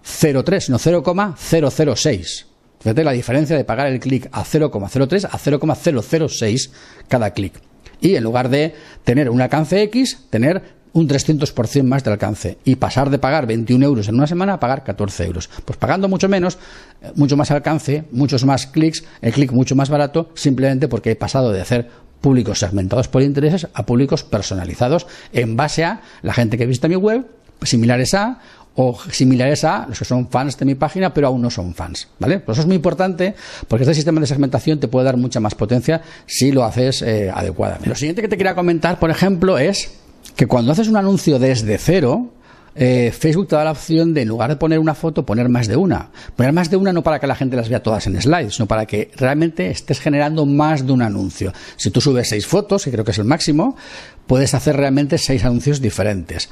0,3, 0.05 0.61
sino 0.61 0.79
0,006. 0.79 2.47
Fíjate 2.81 3.05
la 3.05 3.12
diferencia 3.12 3.57
de 3.57 3.65
pagar 3.65 3.87
el 3.87 4.01
clic 4.01 4.29
a 4.33 4.45
0,03 4.45 5.29
a 5.31 5.38
0,006 5.38 6.71
cada 7.09 7.31
clic. 7.31 7.55
Y 8.01 8.17
en 8.17 8.25
lugar 8.25 8.49
de 8.49 8.75
tener 9.05 9.31
un 9.31 9.41
alcance 9.41 9.81
X, 9.83 10.25
tener 10.31 10.83
un 10.93 11.09
300% 11.09 11.83
más 11.85 12.05
de 12.05 12.11
alcance 12.11 12.59
y 12.65 12.77
pasar 12.77 13.11
de 13.11 13.19
pagar 13.19 13.47
21 13.47 13.85
euros 13.85 14.09
en 14.09 14.17
una 14.17 14.27
semana 14.27 14.55
a 14.55 14.61
pagar 14.61 14.85
14 14.85 15.25
euros. 15.25 15.49
Pues 15.65 15.79
pagando 15.79 16.09
mucho 16.09 16.29
menos, 16.29 16.59
eh, 17.01 17.12
mucho 17.15 17.37
más 17.37 17.51
alcance, 17.51 18.05
muchos 18.11 18.45
más 18.45 18.67
clics, 18.67 19.05
el 19.21 19.33
clic 19.33 19.53
mucho 19.53 19.75
más 19.75 19.88
barato, 19.88 20.31
simplemente 20.35 20.88
porque 20.88 21.12
he 21.12 21.17
pasado 21.17 21.53
de 21.53 21.61
hacer 21.61 21.88
públicos 22.21 22.59
segmentados 22.61 23.09
por 23.09 23.23
intereses 23.23 23.69
a 23.75 23.85
públicos 23.85 24.23
personalizados 24.23 25.07
en 25.33 25.57
base 25.57 25.85
a 25.85 26.03
la 26.23 26.33
gente 26.33 26.59
que 26.59 26.67
visita 26.67 26.88
mi 26.88 26.97
web, 26.97 27.27
similares 27.62 28.15
a 28.15 28.41
o 28.75 28.99
similares 29.11 29.65
a 29.65 29.87
los 29.89 29.99
que 29.99 30.05
son 30.05 30.29
fans 30.29 30.57
de 30.59 30.65
mi 30.65 30.75
página, 30.75 31.13
pero 31.13 31.27
aún 31.27 31.43
no 31.43 31.51
son 31.51 31.75
fans, 31.75 32.09
¿vale? 32.19 32.41
Pues 32.41 32.57
eso 32.57 32.63
es 32.63 32.67
muy 32.67 32.77
importante 32.77 33.35
porque 33.69 33.85
este 33.85 33.95
sistema 33.95 34.21
de 34.21 34.27
segmentación 34.27 34.81
te 34.81 34.89
puede 34.89 35.05
dar 35.05 35.17
mucha 35.17 35.41
más 35.41 35.55
potencia 35.55 36.03
si 36.27 36.53
lo 36.53 36.65
haces 36.65 37.03
eh, 37.03 37.31
adecuadamente. 37.33 37.89
Lo 37.89 37.95
siguiente 37.95 38.23
que 38.23 38.29
te 38.29 38.37
quería 38.37 38.55
comentar, 38.55 38.99
por 38.99 39.11
ejemplo, 39.11 39.59
es 39.59 39.93
que 40.37 40.47
cuando 40.47 40.73
haces 40.73 40.89
un 40.89 40.97
anuncio 40.97 41.39
desde 41.39 41.77
cero, 41.79 42.31
eh, 42.75 43.13
Facebook 43.17 43.49
te 43.49 43.57
da 43.57 43.65
la 43.65 43.73
opción 43.73 44.15
de, 44.15 44.23
en 44.23 44.29
lugar 44.29 44.49
de 44.49 44.57
poner 44.57 44.79
una 44.79 44.95
foto, 44.95 45.27
poner 45.27 45.49
más 45.49 45.69
de 45.69 45.77
una. 45.77 46.11
Poner 46.37 46.53
más 46.53 46.71
de 46.71 46.77
una 46.77 46.93
no 46.93 47.03
para 47.03 47.21
que 47.21 47.27
la 47.27 47.35
gente 47.35 47.57
las 47.57 47.69
vea 47.69 47.83
todas 47.83 48.07
en 48.07 48.21
slides, 48.21 48.55
sino 48.55 48.67
para 48.67 48.87
que 48.87 49.11
realmente 49.17 49.71
estés 49.71 50.01
generando 50.01 50.47
más 50.47 50.87
de 50.87 50.93
un 50.93 51.03
anuncio. 51.03 51.53
Si 51.77 51.91
tú 51.91 52.01
subes 52.01 52.29
seis 52.29 52.47
fotos, 52.47 52.85
que 52.85 52.91
creo 52.91 53.05
que 53.05 53.11
es 53.11 53.19
el 53.19 53.25
máximo, 53.25 53.77
puedes 54.27 54.55
hacer 54.55 54.77
realmente 54.77 55.19
seis 55.19 55.45
anuncios 55.45 55.81
diferentes. 55.81 56.49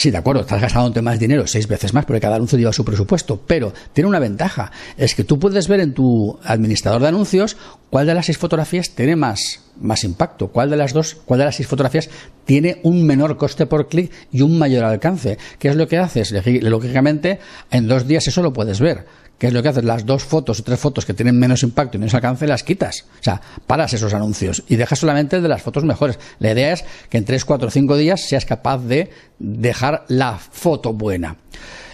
Sí, 0.00 0.10
de 0.10 0.16
acuerdo, 0.16 0.40
estás 0.40 0.62
gastándote 0.62 1.02
más 1.02 1.18
dinero, 1.18 1.46
seis 1.46 1.68
veces 1.68 1.92
más, 1.92 2.06
porque 2.06 2.22
cada 2.22 2.36
anuncio 2.36 2.56
lleva 2.56 2.72
su 2.72 2.86
presupuesto, 2.86 3.38
pero 3.46 3.74
tiene 3.92 4.08
una 4.08 4.18
ventaja, 4.18 4.72
es 4.96 5.14
que 5.14 5.24
tú 5.24 5.38
puedes 5.38 5.68
ver 5.68 5.80
en 5.80 5.92
tu 5.92 6.38
administrador 6.42 7.02
de 7.02 7.08
anuncios 7.08 7.58
cuál 7.90 8.06
de 8.06 8.14
las 8.14 8.24
seis 8.24 8.38
fotografías 8.38 8.88
tiene 8.92 9.14
más, 9.14 9.60
más 9.78 10.02
impacto, 10.04 10.48
cuál 10.48 10.70
de 10.70 10.78
las 10.78 10.94
dos, 10.94 11.18
cuál 11.26 11.40
de 11.40 11.44
las 11.44 11.56
seis 11.56 11.68
fotografías 11.68 12.08
tiene 12.46 12.80
un 12.82 13.04
menor 13.04 13.36
coste 13.36 13.66
por 13.66 13.88
clic 13.88 14.10
y 14.32 14.40
un 14.40 14.58
mayor 14.58 14.84
alcance. 14.84 15.36
¿Qué 15.58 15.68
es 15.68 15.76
lo 15.76 15.86
que 15.86 15.98
haces? 15.98 16.32
Lógicamente, 16.62 17.38
en 17.70 17.86
dos 17.86 18.08
días 18.08 18.26
eso 18.26 18.42
lo 18.42 18.54
puedes 18.54 18.80
ver. 18.80 19.04
¿Qué 19.40 19.46
es 19.46 19.54
lo 19.54 19.62
que 19.62 19.70
haces? 19.70 19.84
Las 19.84 20.04
dos 20.04 20.22
fotos 20.22 20.60
o 20.60 20.62
tres 20.62 20.78
fotos 20.78 21.06
que 21.06 21.14
tienen 21.14 21.38
menos 21.38 21.62
impacto 21.62 21.96
y 21.96 21.98
menos 21.98 22.12
alcance 22.12 22.46
las 22.46 22.62
quitas. 22.62 23.06
O 23.20 23.22
sea, 23.22 23.40
paras 23.66 23.94
esos 23.94 24.12
anuncios 24.12 24.62
y 24.68 24.76
dejas 24.76 24.98
solamente 24.98 25.40
de 25.40 25.48
las 25.48 25.62
fotos 25.62 25.82
mejores. 25.82 26.18
La 26.40 26.52
idea 26.52 26.74
es 26.74 26.84
que 27.08 27.16
en 27.16 27.24
tres, 27.24 27.46
cuatro, 27.46 27.70
cinco 27.70 27.96
días 27.96 28.28
seas 28.28 28.44
capaz 28.44 28.76
de 28.84 29.08
dejar 29.38 30.04
la 30.08 30.36
foto 30.36 30.92
buena. 30.92 31.38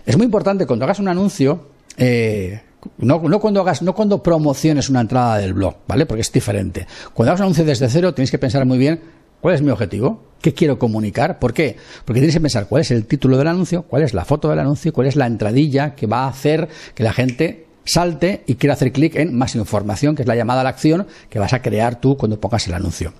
Es 0.05 0.17
muy 0.17 0.25
importante 0.25 0.67
cuando 0.67 0.87
hagas 0.87 0.99
un 0.99 1.07
anuncio, 1.07 1.69
eh, 1.97 2.63
no, 2.99 3.21
no, 3.21 3.39
cuando 3.39 3.61
hagas, 3.61 3.81
no 3.81 3.95
cuando 3.95 4.25
promociones 4.25 4.91
una 4.91 5.03
entrada 5.03 5.39
del 5.39 5.55
blog, 5.55 5.77
¿vale? 5.87 6.05
Porque 6.05 6.23
es 6.23 6.33
diferente. 6.33 6.89
Cuando 7.15 7.31
hagas 7.31 7.41
un 7.43 7.45
anuncio 7.45 7.65
desde 7.65 7.89
cero, 7.89 8.13
tienes 8.13 8.33
que 8.33 8.39
pensar 8.39 8.67
muy 8.67 8.79
bien 8.79 9.01
¿Cuál 9.41 9.55
es 9.55 9.63
mi 9.63 9.71
objetivo? 9.71 10.23
¿Qué 10.41 10.55
quiero 10.55 10.79
comunicar? 10.79 11.39
¿Por 11.39 11.53
qué? 11.53 11.77
Porque 12.05 12.21
tienes 12.21 12.37
que 12.37 12.41
pensar 12.41 12.69
cuál 12.69 12.83
es 12.83 12.91
el 12.91 13.07
título 13.07 13.37
del 13.39 13.49
anuncio, 13.49 13.83
cuál 13.83 14.03
es 14.03 14.15
la 14.15 14.25
foto 14.25 14.49
del 14.49 14.59
anuncio, 14.59 14.93
cuál 14.93 15.07
es 15.07 15.17
la 15.17 15.27
entradilla 15.27 15.95
que 15.95 16.07
va 16.07 16.25
a 16.25 16.29
hacer 16.29 16.69
que 16.95 17.03
la 17.03 17.13
gente 17.13 17.67
salte 17.85 18.43
y 18.47 18.57
quiera 18.57 18.75
hacer 18.75 18.93
clic 18.93 19.17
en 19.17 19.37
más 19.37 19.55
información, 19.55 20.15
que 20.15 20.23
es 20.23 20.29
la 20.29 20.37
llamada 20.37 20.61
a 20.61 20.65
la 20.65 20.71
acción 20.71 21.07
que 21.31 21.39
vas 21.39 21.53
a 21.53 21.63
crear 21.63 22.01
tú 22.01 22.17
cuando 22.17 22.39
pongas 22.39 22.67
el 22.67 22.75
anuncio. 22.75 23.13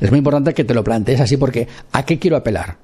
Es 0.00 0.10
muy 0.10 0.18
importante 0.18 0.54
que 0.54 0.64
te 0.64 0.74
lo 0.74 0.82
plantees 0.82 1.20
así 1.20 1.36
porque 1.36 1.68
¿a 1.92 2.04
qué 2.04 2.18
quiero 2.18 2.36
apelar? 2.36 2.78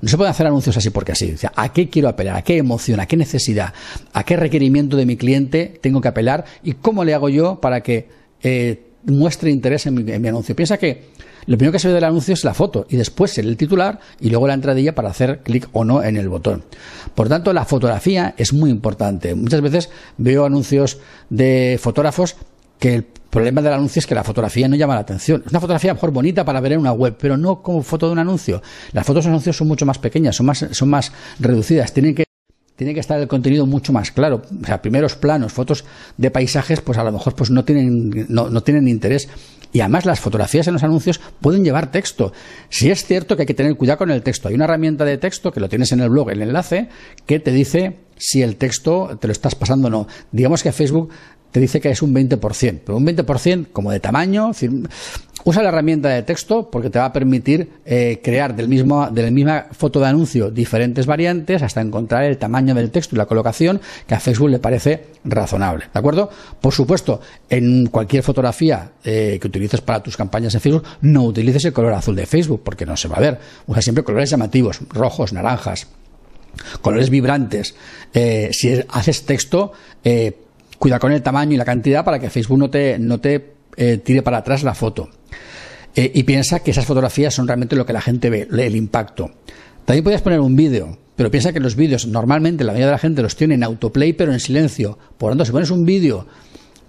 No 0.00 0.08
se 0.08 0.16
pueden 0.16 0.30
hacer 0.30 0.46
anuncios 0.46 0.76
así 0.76 0.90
porque 0.90 1.12
así. 1.12 1.34
¿A 1.56 1.72
qué 1.72 1.88
quiero 1.88 2.08
apelar? 2.08 2.36
¿A 2.36 2.42
qué 2.42 2.56
emoción? 2.56 3.00
¿A 3.00 3.06
qué 3.06 3.16
necesidad? 3.16 3.72
¿A 4.12 4.22
qué 4.22 4.36
requerimiento 4.36 4.96
de 4.96 5.06
mi 5.06 5.16
cliente 5.16 5.78
tengo 5.80 6.00
que 6.00 6.08
apelar? 6.08 6.44
¿Y 6.62 6.74
cómo 6.74 7.04
le 7.04 7.14
hago 7.14 7.28
yo 7.28 7.60
para 7.60 7.82
que 7.82 8.08
eh, 8.42 8.87
muestre 9.08 9.50
interés 9.50 9.86
en 9.86 9.94
mi 9.94 10.28
anuncio? 10.28 10.54
Piensa 10.54 10.78
que 10.78 11.08
lo 11.48 11.56
primero 11.56 11.72
que 11.72 11.78
se 11.78 11.88
ve 11.88 11.94
del 11.94 12.04
anuncio 12.04 12.34
es 12.34 12.44
la 12.44 12.52
foto 12.52 12.86
y 12.90 12.96
después 12.96 13.38
el 13.38 13.56
titular 13.56 14.00
y 14.20 14.28
luego 14.28 14.46
la 14.46 14.52
entradilla 14.52 14.94
para 14.94 15.08
hacer 15.08 15.40
clic 15.42 15.66
o 15.72 15.82
no 15.82 16.02
en 16.02 16.18
el 16.18 16.28
botón. 16.28 16.62
Por 17.14 17.30
tanto, 17.30 17.54
la 17.54 17.64
fotografía 17.64 18.34
es 18.36 18.52
muy 18.52 18.68
importante. 18.68 19.34
Muchas 19.34 19.62
veces 19.62 19.88
veo 20.18 20.44
anuncios 20.44 20.98
de 21.30 21.78
fotógrafos 21.80 22.36
que 22.78 22.94
el 22.94 23.04
problema 23.04 23.62
del 23.62 23.72
anuncio 23.72 24.00
es 24.00 24.06
que 24.06 24.14
la 24.14 24.24
fotografía 24.24 24.68
no 24.68 24.76
llama 24.76 24.94
la 24.94 25.00
atención. 25.00 25.42
Es 25.44 25.50
una 25.50 25.60
fotografía 25.60 25.94
mejor 25.94 26.10
bonita 26.10 26.44
para 26.44 26.60
ver 26.60 26.72
en 26.72 26.80
una 26.80 26.92
web, 26.92 27.16
pero 27.18 27.38
no 27.38 27.62
como 27.62 27.82
foto 27.82 28.06
de 28.06 28.12
un 28.12 28.18
anuncio. 28.18 28.60
Las 28.92 29.06
fotos 29.06 29.24
de 29.24 29.30
anuncios 29.30 29.56
son 29.56 29.68
mucho 29.68 29.86
más 29.86 29.98
pequeñas, 29.98 30.36
son 30.36 30.44
más, 30.44 30.66
son 30.70 30.90
más 30.90 31.12
reducidas, 31.38 31.94
tienen 31.94 32.14
que 32.14 32.27
tiene 32.78 32.94
que 32.94 33.00
estar 33.00 33.18
el 33.18 33.26
contenido 33.26 33.66
mucho 33.66 33.92
más 33.92 34.12
claro. 34.12 34.40
O 34.62 34.64
sea, 34.64 34.80
primeros 34.80 35.16
planos, 35.16 35.52
fotos 35.52 35.84
de 36.16 36.30
paisajes, 36.30 36.80
pues 36.80 36.96
a 36.96 37.02
lo 37.02 37.10
mejor 37.10 37.34
pues 37.34 37.50
no 37.50 37.64
tienen, 37.64 38.26
no, 38.28 38.50
no 38.50 38.62
tienen 38.62 38.86
interés. 38.86 39.28
Y 39.72 39.80
además 39.80 40.06
las 40.06 40.20
fotografías 40.20 40.68
en 40.68 40.74
los 40.74 40.84
anuncios 40.84 41.20
pueden 41.40 41.64
llevar 41.64 41.90
texto. 41.90 42.32
Si 42.68 42.88
es 42.88 43.04
cierto 43.04 43.34
que 43.34 43.42
hay 43.42 43.46
que 43.46 43.54
tener 43.54 43.74
cuidado 43.74 43.98
con 43.98 44.12
el 44.12 44.22
texto. 44.22 44.46
Hay 44.46 44.54
una 44.54 44.66
herramienta 44.66 45.04
de 45.04 45.18
texto 45.18 45.50
que 45.50 45.58
lo 45.58 45.68
tienes 45.68 45.90
en 45.90 45.98
el 45.98 46.08
blog, 46.08 46.30
el 46.30 46.40
enlace, 46.40 46.88
que 47.26 47.40
te 47.40 47.50
dice 47.50 47.96
si 48.16 48.42
el 48.42 48.54
texto 48.54 49.18
te 49.20 49.26
lo 49.26 49.32
estás 49.32 49.56
pasando 49.56 49.88
o 49.88 49.90
no. 49.90 50.06
Digamos 50.30 50.62
que 50.62 50.70
Facebook 50.70 51.10
te 51.50 51.58
dice 51.58 51.80
que 51.80 51.90
es 51.90 52.00
un 52.00 52.14
20%, 52.14 52.82
pero 52.84 52.96
un 52.96 53.06
20% 53.06 53.72
como 53.72 53.90
de 53.90 53.98
tamaño, 53.98 54.52
usa 55.48 55.62
la 55.62 55.70
herramienta 55.70 56.10
de 56.10 56.22
texto 56.24 56.70
porque 56.70 56.90
te 56.90 56.98
va 56.98 57.06
a 57.06 57.12
permitir 57.12 57.70
eh, 57.86 58.20
crear 58.22 58.54
del 58.54 58.68
mismo, 58.68 59.08
de 59.10 59.22
la 59.22 59.30
misma 59.30 59.66
foto 59.70 59.98
de 59.98 60.06
anuncio 60.06 60.50
diferentes 60.50 61.06
variantes 61.06 61.62
hasta 61.62 61.80
encontrar 61.80 62.24
el 62.24 62.36
tamaño 62.36 62.74
del 62.74 62.90
texto 62.90 63.16
y 63.16 63.18
la 63.18 63.24
colocación 63.24 63.80
que 64.06 64.14
a 64.14 64.20
Facebook 64.20 64.50
le 64.50 64.58
parece 64.58 65.06
razonable. 65.24 65.86
¿De 65.90 65.98
acuerdo? 65.98 66.28
Por 66.60 66.74
supuesto, 66.74 67.22
en 67.48 67.86
cualquier 67.86 68.22
fotografía 68.22 68.90
eh, 69.02 69.38
que 69.40 69.46
utilices 69.48 69.80
para 69.80 70.02
tus 70.02 70.18
campañas 70.18 70.54
en 70.54 70.60
Facebook, 70.60 70.84
no 71.00 71.24
utilices 71.24 71.64
el 71.64 71.72
color 71.72 71.94
azul 71.94 72.14
de 72.14 72.26
Facebook 72.26 72.60
porque 72.62 72.84
no 72.84 72.94
se 72.94 73.08
va 73.08 73.16
a 73.16 73.20
ver. 73.20 73.38
Usa 73.66 73.80
siempre 73.80 74.04
colores 74.04 74.28
llamativos, 74.28 74.80
rojos, 74.90 75.32
naranjas, 75.32 75.86
colores 76.82 77.08
vibrantes. 77.08 77.74
Eh, 78.12 78.50
si 78.52 78.84
haces 78.90 79.24
texto, 79.24 79.72
cuida 80.78 80.98
con 80.98 81.10
el 81.10 81.22
tamaño 81.22 81.54
y 81.54 81.56
la 81.56 81.64
cantidad 81.64 82.04
para 82.04 82.18
que 82.18 82.28
Facebook 82.28 82.58
no 82.58 82.68
te, 82.68 82.98
no 82.98 83.18
te 83.18 83.54
tire 84.04 84.22
para 84.22 84.38
atrás 84.38 84.62
la 84.62 84.74
foto. 84.74 85.08
Eh, 85.98 86.12
y 86.14 86.22
piensa 86.22 86.60
que 86.60 86.70
esas 86.70 86.86
fotografías 86.86 87.34
son 87.34 87.48
realmente 87.48 87.74
lo 87.74 87.84
que 87.84 87.92
la 87.92 88.00
gente 88.00 88.30
ve, 88.30 88.46
el 88.52 88.76
impacto. 88.76 89.32
También 89.84 90.04
podías 90.04 90.22
poner 90.22 90.38
un 90.38 90.54
vídeo, 90.54 90.96
pero 91.16 91.28
piensa 91.28 91.52
que 91.52 91.58
los 91.58 91.74
vídeos 91.74 92.06
normalmente 92.06 92.62
la 92.62 92.70
mayoría 92.70 92.86
de 92.86 92.92
la 92.92 92.98
gente 92.98 93.20
los 93.20 93.34
tiene 93.34 93.56
en 93.56 93.64
autoplay 93.64 94.12
pero 94.12 94.32
en 94.32 94.38
silencio. 94.38 94.96
Por 95.18 95.30
lo 95.30 95.32
tanto, 95.32 95.46
si 95.46 95.50
pones 95.50 95.72
un 95.72 95.84
vídeo, 95.84 96.24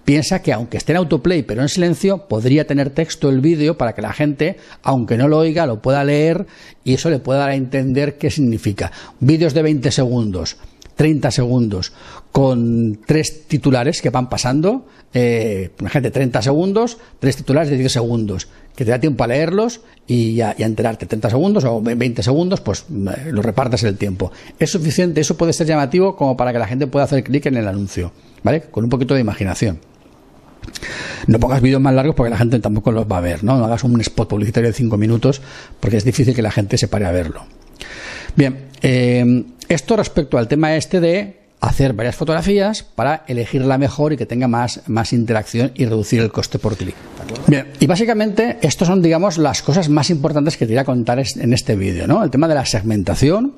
piensa 0.04 0.42
que 0.42 0.52
aunque 0.52 0.76
esté 0.76 0.92
en 0.92 0.98
autoplay 0.98 1.42
pero 1.42 1.60
en 1.60 1.68
silencio, 1.68 2.28
podría 2.28 2.68
tener 2.68 2.90
texto 2.90 3.30
el 3.30 3.40
vídeo 3.40 3.76
para 3.76 3.96
que 3.96 4.02
la 4.02 4.12
gente, 4.12 4.58
aunque 4.84 5.16
no 5.16 5.26
lo 5.26 5.38
oiga, 5.38 5.66
lo 5.66 5.82
pueda 5.82 6.04
leer 6.04 6.46
y 6.84 6.94
eso 6.94 7.10
le 7.10 7.18
pueda 7.18 7.40
dar 7.40 7.48
a 7.48 7.56
entender 7.56 8.16
qué 8.16 8.30
significa. 8.30 8.92
Vídeos 9.18 9.54
de 9.54 9.62
20 9.62 9.90
segundos 9.90 10.56
30 11.00 11.30
segundos 11.30 11.94
con 12.30 13.00
tres 13.06 13.48
titulares 13.48 14.02
que 14.02 14.10
van 14.10 14.28
pasando, 14.28 14.86
eh, 15.14 15.70
imagínate 15.80 16.10
30 16.10 16.42
segundos, 16.42 16.98
tres 17.18 17.36
titulares 17.36 17.70
de 17.70 17.78
10 17.78 17.90
segundos, 17.90 18.48
que 18.80 18.86
te 18.86 18.92
da 18.92 18.98
tiempo 18.98 19.22
a 19.24 19.26
leerlos 19.26 19.82
y 20.06 20.40
a, 20.40 20.54
enterarte. 20.56 21.04
30 21.04 21.28
segundos 21.28 21.64
o 21.64 21.82
20 21.82 22.22
segundos, 22.22 22.62
pues 22.62 22.86
eh, 22.88 23.30
lo 23.30 23.42
repartes 23.42 23.82
el 23.82 23.98
tiempo. 23.98 24.32
Es 24.58 24.70
suficiente, 24.70 25.20
eso 25.20 25.36
puede 25.36 25.52
ser 25.52 25.66
llamativo 25.66 26.16
como 26.16 26.34
para 26.34 26.50
que 26.50 26.58
la 26.58 26.66
gente 26.66 26.86
pueda 26.86 27.04
hacer 27.04 27.22
clic 27.22 27.44
en 27.44 27.58
el 27.58 27.68
anuncio, 27.68 28.10
¿vale? 28.42 28.62
Con 28.62 28.84
un 28.84 28.88
poquito 28.88 29.12
de 29.12 29.20
imaginación. 29.20 29.80
No 31.26 31.38
pongas 31.38 31.60
vídeos 31.60 31.82
más 31.82 31.92
largos 31.92 32.14
porque 32.14 32.30
la 32.30 32.38
gente 32.38 32.58
tampoco 32.58 32.90
los 32.90 33.04
va 33.04 33.18
a 33.18 33.20
ver, 33.20 33.44
¿no? 33.44 33.58
No 33.58 33.66
hagas 33.66 33.84
un 33.84 34.00
spot 34.00 34.30
publicitario 34.30 34.70
de 34.70 34.74
5 34.74 34.96
minutos 34.96 35.42
porque 35.78 35.98
es 35.98 36.04
difícil 36.06 36.34
que 36.34 36.40
la 36.40 36.50
gente 36.50 36.78
se 36.78 36.88
pare 36.88 37.04
a 37.04 37.12
verlo. 37.12 37.44
Bien, 38.34 38.68
eh, 38.80 39.44
esto 39.68 39.94
respecto 39.94 40.38
al 40.38 40.48
tema 40.48 40.74
este 40.74 41.00
de 41.00 41.39
hacer 41.60 41.92
varias 41.92 42.16
fotografías 42.16 42.82
para 42.82 43.24
elegir 43.26 43.62
la 43.62 43.76
mejor 43.76 44.12
y 44.12 44.16
que 44.16 44.26
tenga 44.26 44.48
más, 44.48 44.82
más 44.86 45.12
interacción 45.12 45.72
y 45.74 45.84
reducir 45.84 46.20
el 46.20 46.32
coste 46.32 46.58
por 46.58 46.76
clic. 46.76 46.94
Bien, 47.46 47.66
y 47.78 47.86
básicamente 47.86 48.58
estas 48.62 48.88
son, 48.88 49.02
digamos, 49.02 49.36
las 49.38 49.62
cosas 49.62 49.88
más 49.88 50.10
importantes 50.10 50.56
que 50.56 50.66
te 50.66 50.72
voy 50.72 50.78
a 50.78 50.84
contar 50.84 51.18
en 51.18 51.52
este 51.52 51.76
vídeo, 51.76 52.06
¿no? 52.06 52.24
El 52.24 52.30
tema 52.30 52.48
de 52.48 52.54
la 52.54 52.64
segmentación, 52.64 53.56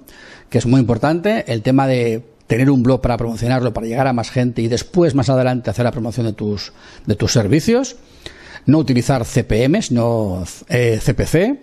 que 0.50 0.58
es 0.58 0.66
muy 0.66 0.80
importante, 0.80 1.44
el 1.52 1.62
tema 1.62 1.86
de 1.86 2.24
tener 2.46 2.70
un 2.70 2.82
blog 2.82 3.00
para 3.00 3.16
promocionarlo, 3.16 3.72
para 3.72 3.86
llegar 3.86 4.06
a 4.06 4.12
más 4.12 4.30
gente 4.30 4.62
y 4.62 4.68
después, 4.68 5.14
más 5.14 5.30
adelante, 5.30 5.70
hacer 5.70 5.84
la 5.84 5.92
promoción 5.92 6.26
de 6.26 6.32
tus, 6.32 6.72
de 7.06 7.14
tus 7.14 7.32
servicios, 7.32 7.96
no 8.66 8.78
utilizar 8.78 9.24
CPMs, 9.24 9.92
no 9.92 10.44
CPC, 10.44 11.34
eh, 11.34 11.60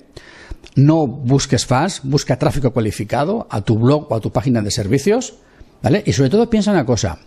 no 0.75 1.05
busques 1.05 1.65
fans, 1.65 2.01
busca 2.03 2.39
tráfico 2.39 2.71
cualificado 2.71 3.47
a 3.49 3.61
tu 3.61 3.77
blog 3.77 4.11
o 4.11 4.15
a 4.15 4.19
tu 4.19 4.31
página 4.31 4.61
de 4.61 4.71
servicios, 4.71 5.35
¿vale? 5.81 6.03
Y 6.05 6.13
sobre 6.13 6.29
todo 6.29 6.49
piensa 6.49 6.71
una 6.71 6.85
cosa, 6.85 7.19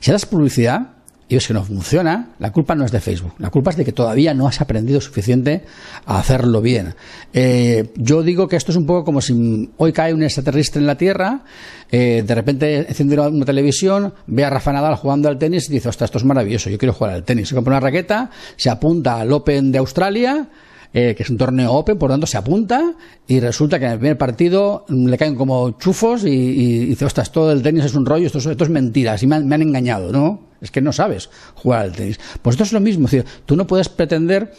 si 0.00 0.10
das 0.10 0.26
publicidad 0.26 1.00
y 1.30 1.36
ves 1.36 1.46
que 1.46 1.54
no 1.54 1.62
funciona, 1.62 2.30
la 2.40 2.50
culpa 2.50 2.74
no 2.74 2.84
es 2.84 2.90
de 2.90 2.98
Facebook, 2.98 3.34
la 3.38 3.50
culpa 3.50 3.70
es 3.70 3.76
de 3.76 3.84
que 3.84 3.92
todavía 3.92 4.34
no 4.34 4.48
has 4.48 4.60
aprendido 4.60 5.00
suficiente 5.00 5.64
a 6.04 6.18
hacerlo 6.18 6.60
bien. 6.60 6.96
Eh, 7.32 7.92
yo 7.94 8.24
digo 8.24 8.48
que 8.48 8.56
esto 8.56 8.72
es 8.72 8.76
un 8.76 8.84
poco 8.84 9.04
como 9.04 9.20
si 9.20 9.70
hoy 9.76 9.92
cae 9.92 10.12
un 10.12 10.24
extraterrestre 10.24 10.80
en 10.80 10.88
la 10.88 10.96
Tierra, 10.96 11.44
eh, 11.92 12.24
de 12.26 12.34
repente 12.34 12.78
enciende 12.78 13.20
una 13.20 13.44
televisión, 13.44 14.12
ve 14.26 14.44
a 14.44 14.50
Rafa 14.50 14.72
Nadal 14.72 14.96
jugando 14.96 15.28
al 15.28 15.38
tenis 15.38 15.70
y 15.70 15.74
dice, 15.74 15.88
ostras, 15.88 16.08
esto 16.08 16.18
es 16.18 16.24
maravilloso, 16.24 16.68
yo 16.68 16.78
quiero 16.78 16.94
jugar 16.94 17.12
al 17.14 17.22
tenis. 17.22 17.48
Se 17.48 17.54
compra 17.54 17.74
una 17.74 17.80
raqueta, 17.80 18.30
se 18.56 18.68
apunta 18.68 19.20
al 19.20 19.32
Open 19.32 19.70
de 19.70 19.78
Australia, 19.78 20.48
eh, 20.92 21.14
que 21.16 21.22
es 21.22 21.30
un 21.30 21.36
torneo 21.36 21.72
open, 21.72 21.98
por 21.98 22.08
lo 22.08 22.14
tanto 22.14 22.26
se 22.26 22.36
apunta 22.36 22.94
y 23.28 23.38
resulta 23.38 23.78
que 23.78 23.84
en 23.84 23.92
el 23.92 23.98
primer 23.98 24.18
partido 24.18 24.84
le 24.88 25.16
caen 25.16 25.36
como 25.36 25.78
chufos 25.78 26.24
y, 26.24 26.86
dice, 26.86 27.04
ostras, 27.04 27.30
todo 27.30 27.52
el 27.52 27.62
tenis 27.62 27.84
es 27.84 27.94
un 27.94 28.04
rollo, 28.04 28.26
esto, 28.26 28.38
esto 28.38 28.64
es 28.64 28.70
mentira, 28.70 29.12
así 29.12 29.24
me 29.26 29.36
han, 29.36 29.52
engañado, 29.52 30.10
¿no? 30.10 30.48
Es 30.60 30.72
que 30.72 30.80
no 30.80 30.92
sabes 30.92 31.30
jugar 31.54 31.82
al 31.82 31.92
tenis. 31.92 32.18
Pues 32.42 32.54
esto 32.54 32.64
es 32.64 32.72
lo 32.72 32.80
mismo, 32.80 33.06
es 33.06 33.24
tú 33.46 33.54
no 33.54 33.68
puedes 33.68 33.88
pretender 33.88 34.52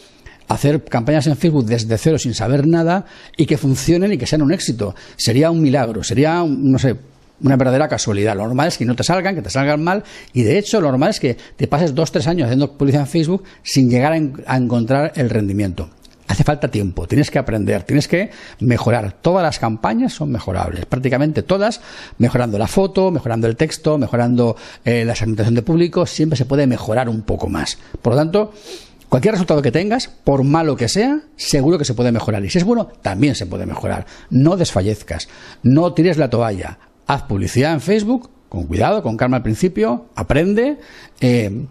hacer 0.48 0.82
campañas 0.84 1.26
en 1.26 1.36
Facebook 1.36 1.66
desde 1.66 1.98
cero 1.98 2.18
sin 2.18 2.32
saber 2.32 2.66
nada 2.66 3.04
y 3.36 3.44
que 3.44 3.58
funcionen 3.58 4.14
y 4.14 4.16
que 4.16 4.26
sean 4.26 4.40
un 4.40 4.52
éxito. 4.52 4.94
Sería 5.16 5.50
un 5.50 5.60
milagro, 5.60 6.02
sería, 6.02 6.42
no 6.46 6.78
sé, 6.78 6.96
una 7.42 7.56
verdadera 7.56 7.88
casualidad. 7.88 8.36
Lo 8.36 8.44
normal 8.44 8.68
es 8.68 8.78
que 8.78 8.86
no 8.86 8.96
te 8.96 9.04
salgan, 9.04 9.34
que 9.34 9.42
te 9.42 9.50
salgan 9.50 9.84
mal, 9.84 10.02
y 10.32 10.44
de 10.44 10.56
hecho 10.56 10.80
lo 10.80 10.88
normal 10.88 11.10
es 11.10 11.20
que 11.20 11.36
te 11.56 11.66
pases 11.66 11.94
dos, 11.94 12.10
tres 12.10 12.26
años 12.26 12.46
haciendo 12.46 12.72
publicidad 12.72 13.02
en 13.02 13.08
Facebook 13.08 13.44
sin 13.62 13.90
llegar 13.90 14.14
a 14.46 14.56
encontrar 14.56 15.12
el 15.16 15.28
rendimiento 15.28 15.90
hace 16.32 16.44
falta 16.44 16.68
tiempo, 16.68 17.06
tienes 17.06 17.30
que 17.30 17.38
aprender, 17.38 17.84
tienes 17.84 18.08
que 18.08 18.30
mejorar. 18.60 19.12
Todas 19.12 19.42
las 19.42 19.58
campañas 19.58 20.12
son 20.12 20.30
mejorables, 20.30 20.86
prácticamente 20.86 21.42
todas, 21.42 21.80
mejorando 22.18 22.58
la 22.58 22.66
foto, 22.66 23.10
mejorando 23.10 23.46
el 23.46 23.56
texto, 23.56 23.98
mejorando 23.98 24.56
eh, 24.84 25.04
la 25.04 25.14
segmentación 25.14 25.54
de 25.54 25.62
público, 25.62 26.06
siempre 26.06 26.36
se 26.36 26.44
puede 26.44 26.66
mejorar 26.66 27.08
un 27.08 27.22
poco 27.22 27.48
más. 27.48 27.78
Por 28.00 28.14
lo 28.14 28.18
tanto, 28.18 28.52
cualquier 29.08 29.32
resultado 29.32 29.62
que 29.62 29.70
tengas, 29.70 30.08
por 30.08 30.42
malo 30.42 30.76
que 30.76 30.88
sea, 30.88 31.20
seguro 31.36 31.78
que 31.78 31.84
se 31.84 31.94
puede 31.94 32.12
mejorar. 32.12 32.44
Y 32.44 32.50
si 32.50 32.58
es 32.58 32.64
bueno, 32.64 32.86
también 32.86 33.34
se 33.34 33.46
puede 33.46 33.66
mejorar. 33.66 34.06
No 34.30 34.56
desfallezcas, 34.56 35.28
no 35.62 35.92
tires 35.92 36.18
la 36.18 36.30
toalla, 36.30 36.78
haz 37.06 37.22
publicidad 37.22 37.72
en 37.72 37.80
Facebook, 37.80 38.30
con 38.48 38.66
cuidado, 38.66 39.02
con 39.02 39.16
calma 39.16 39.38
al 39.38 39.42
principio, 39.42 40.06
aprende 40.14 40.78
eh, 41.20 41.66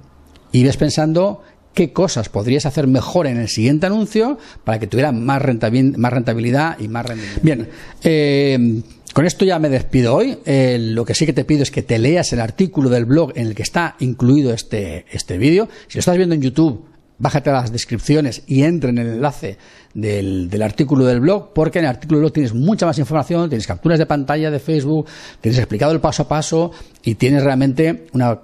y 0.52 0.64
ves 0.64 0.78
pensando 0.78 1.44
qué 1.74 1.94
cosas 1.94 2.30
podrías 2.30 2.66
hacer 2.66 2.88
mejor 2.88 3.28
en 3.28 3.38
el 3.38 3.48
siguiente 3.48 3.86
anuncio 3.86 4.38
para 4.64 4.80
que 4.80 4.88
tuviera 4.88 5.12
más, 5.12 5.42
rentabilidad 5.42 6.80
y 6.80 6.88
más 6.88 7.06
rendimiento. 7.06 7.42
Bien, 7.44 7.70
eh, 8.04 8.82
con 9.14 9.26
esto 9.26 9.44
ya 9.44 9.60
me 9.60 9.70
despido 9.70 10.16
hoy. 10.16 10.38
Eh, 10.46 10.78
lo 10.80 11.04
que 11.04 11.14
sí 11.14 11.26
que 11.26 11.34
te 11.34 11.44
pido 11.44 11.64
es 11.64 11.72
que 11.72 11.82
te 11.82 12.00
leas 12.00 12.32
el 12.34 12.40
artículo 12.40 12.90
del 12.90 13.06
blog 13.06 13.34
en 13.36 13.48
el 13.48 13.56
que 13.56 13.64
está 13.64 13.96
incluido 14.00 14.54
este, 14.54 15.06
este 15.12 15.38
vídeo. 15.38 15.68
Si 15.88 15.98
lo 15.98 16.00
estás 16.00 16.16
viendo 16.16 16.36
en 16.36 16.42
YouTube, 16.42 16.86
bájate 17.18 17.50
a 17.50 17.54
las 17.54 17.72
descripciones 17.72 18.44
y 18.48 18.64
entra 18.64 18.90
en 18.90 18.98
el 18.98 19.08
enlace 19.08 19.58
del, 19.94 20.50
del, 20.50 20.62
artículo 20.62 21.06
del 21.06 21.20
blog, 21.20 21.54
porque 21.54 21.80
en 21.80 21.86
el 21.86 21.92
artículo 21.92 22.20
del 22.20 22.24
blog 22.24 22.34
tienes 22.34 22.54
mucha 22.54 22.86
más 22.86 22.98
información, 23.00 23.50
tienes 23.50 23.68
capturas 23.68 24.00
de 24.00 24.06
pantalla 24.06 24.50
de 24.50 24.60
Facebook, 24.60 25.06
tienes 25.42 25.60
explicado 25.60 25.92
el 25.92 26.00
paso 26.00 26.24
a 26.24 26.28
paso 26.28 26.72
y 27.04 27.16
tienes 27.16 27.44
realmente 27.44 28.08
una 28.14 28.40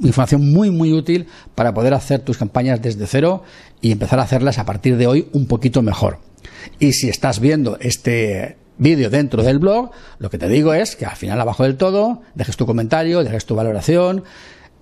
información 0.00 0.52
muy 0.52 0.70
muy 0.70 0.92
útil 0.92 1.26
para 1.54 1.74
poder 1.74 1.94
hacer 1.94 2.20
tus 2.20 2.38
campañas 2.38 2.82
desde 2.82 3.06
cero 3.06 3.42
y 3.80 3.92
empezar 3.92 4.18
a 4.18 4.22
hacerlas 4.22 4.58
a 4.58 4.64
partir 4.64 4.96
de 4.96 5.06
hoy 5.06 5.28
un 5.32 5.46
poquito 5.46 5.82
mejor. 5.82 6.18
Y 6.78 6.92
si 6.92 7.08
estás 7.08 7.40
viendo 7.40 7.78
este 7.80 8.56
vídeo 8.78 9.10
dentro 9.10 9.42
del 9.42 9.58
blog, 9.58 9.90
lo 10.18 10.30
que 10.30 10.38
te 10.38 10.48
digo 10.48 10.74
es 10.74 10.96
que 10.96 11.06
al 11.06 11.16
final 11.16 11.40
abajo 11.40 11.62
del 11.62 11.76
todo 11.76 12.22
dejes 12.34 12.56
tu 12.56 12.66
comentario, 12.66 13.22
dejes 13.22 13.46
tu 13.46 13.54
valoración, 13.54 14.24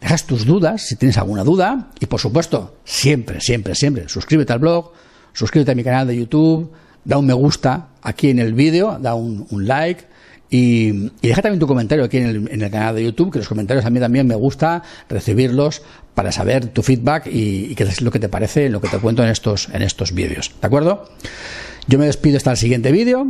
dejes 0.01 0.25
tus 0.25 0.47
dudas 0.47 0.83
si 0.83 0.97
tienes 0.97 1.19
alguna 1.19 1.45
duda 1.45 1.91
y 2.01 2.07
por 2.07 2.21
supuesto, 2.21 2.77
siempre, 2.85 3.41
siempre, 3.41 3.75
siempre 3.75 4.09
suscríbete 4.09 4.53
al 4.53 4.61
blog, 4.61 4.93
suscríbete 5.33 5.73
a 5.73 5.75
mi 5.75 5.85
canal 5.85 6.07
de 6.07 6.17
YouTube, 6.17 6.73
da 7.05 7.19
un 7.19 7.27
me 7.27 7.35
gusta 7.35 7.89
aquí 8.03 8.31
en 8.31 8.39
el 8.39 8.55
vídeo, 8.55 8.99
da 9.01 9.15
un 9.15 9.47
like 9.67 10.12
Y, 10.55 11.11
deja 11.23 11.41
también 11.41 11.59
tu 11.59 11.67
comentario 11.67 12.05
aquí 12.05 12.19
en 12.19 12.47
el, 12.51 12.71
canal 12.71 12.95
de 12.95 13.03
YouTube, 13.03 13.33
que 13.33 13.39
los 13.39 13.49
comentarios 13.49 13.87
a 13.87 13.91
mí 13.91 13.99
también 13.99 14.27
me 14.27 14.35
gusta 14.35 14.83
recibirlos 15.09 15.81
para 16.15 16.31
saber 16.31 16.67
tu 16.67 16.83
feedback 16.83 17.27
y, 17.27 17.75
qué 17.75 17.85
es 17.85 18.03
lo 18.03 18.11
que 18.11 18.19
te 18.19 18.29
parece, 18.29 18.69
lo 18.69 18.79
que 18.83 18.89
te 18.89 18.99
cuento 18.99 19.25
en 19.25 19.31
estos, 19.31 19.71
en 19.73 19.81
estos 19.81 20.13
vídeos. 20.13 20.55
¿De 20.61 20.67
acuerdo? 20.67 21.09
Yo 21.89 21.99
me 21.99 22.05
despido 22.05 22.37
hasta 22.37 22.51
el 22.51 22.59
siguiente 22.59 22.93
vídeo 22.93 23.27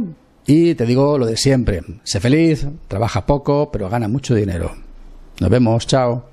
y 0.46 0.74
te 0.74 0.84
digo 0.84 1.16
lo 1.16 1.26
de 1.26 1.36
siempre. 1.36 1.82
Sé 2.02 2.18
feliz, 2.18 2.66
trabaja 2.88 3.24
poco, 3.24 3.70
pero 3.70 3.88
gana 3.88 4.08
mucho 4.08 4.34
dinero. 4.34 4.72
Nos 5.38 5.48
vemos, 5.48 5.86
chao. 5.86 6.31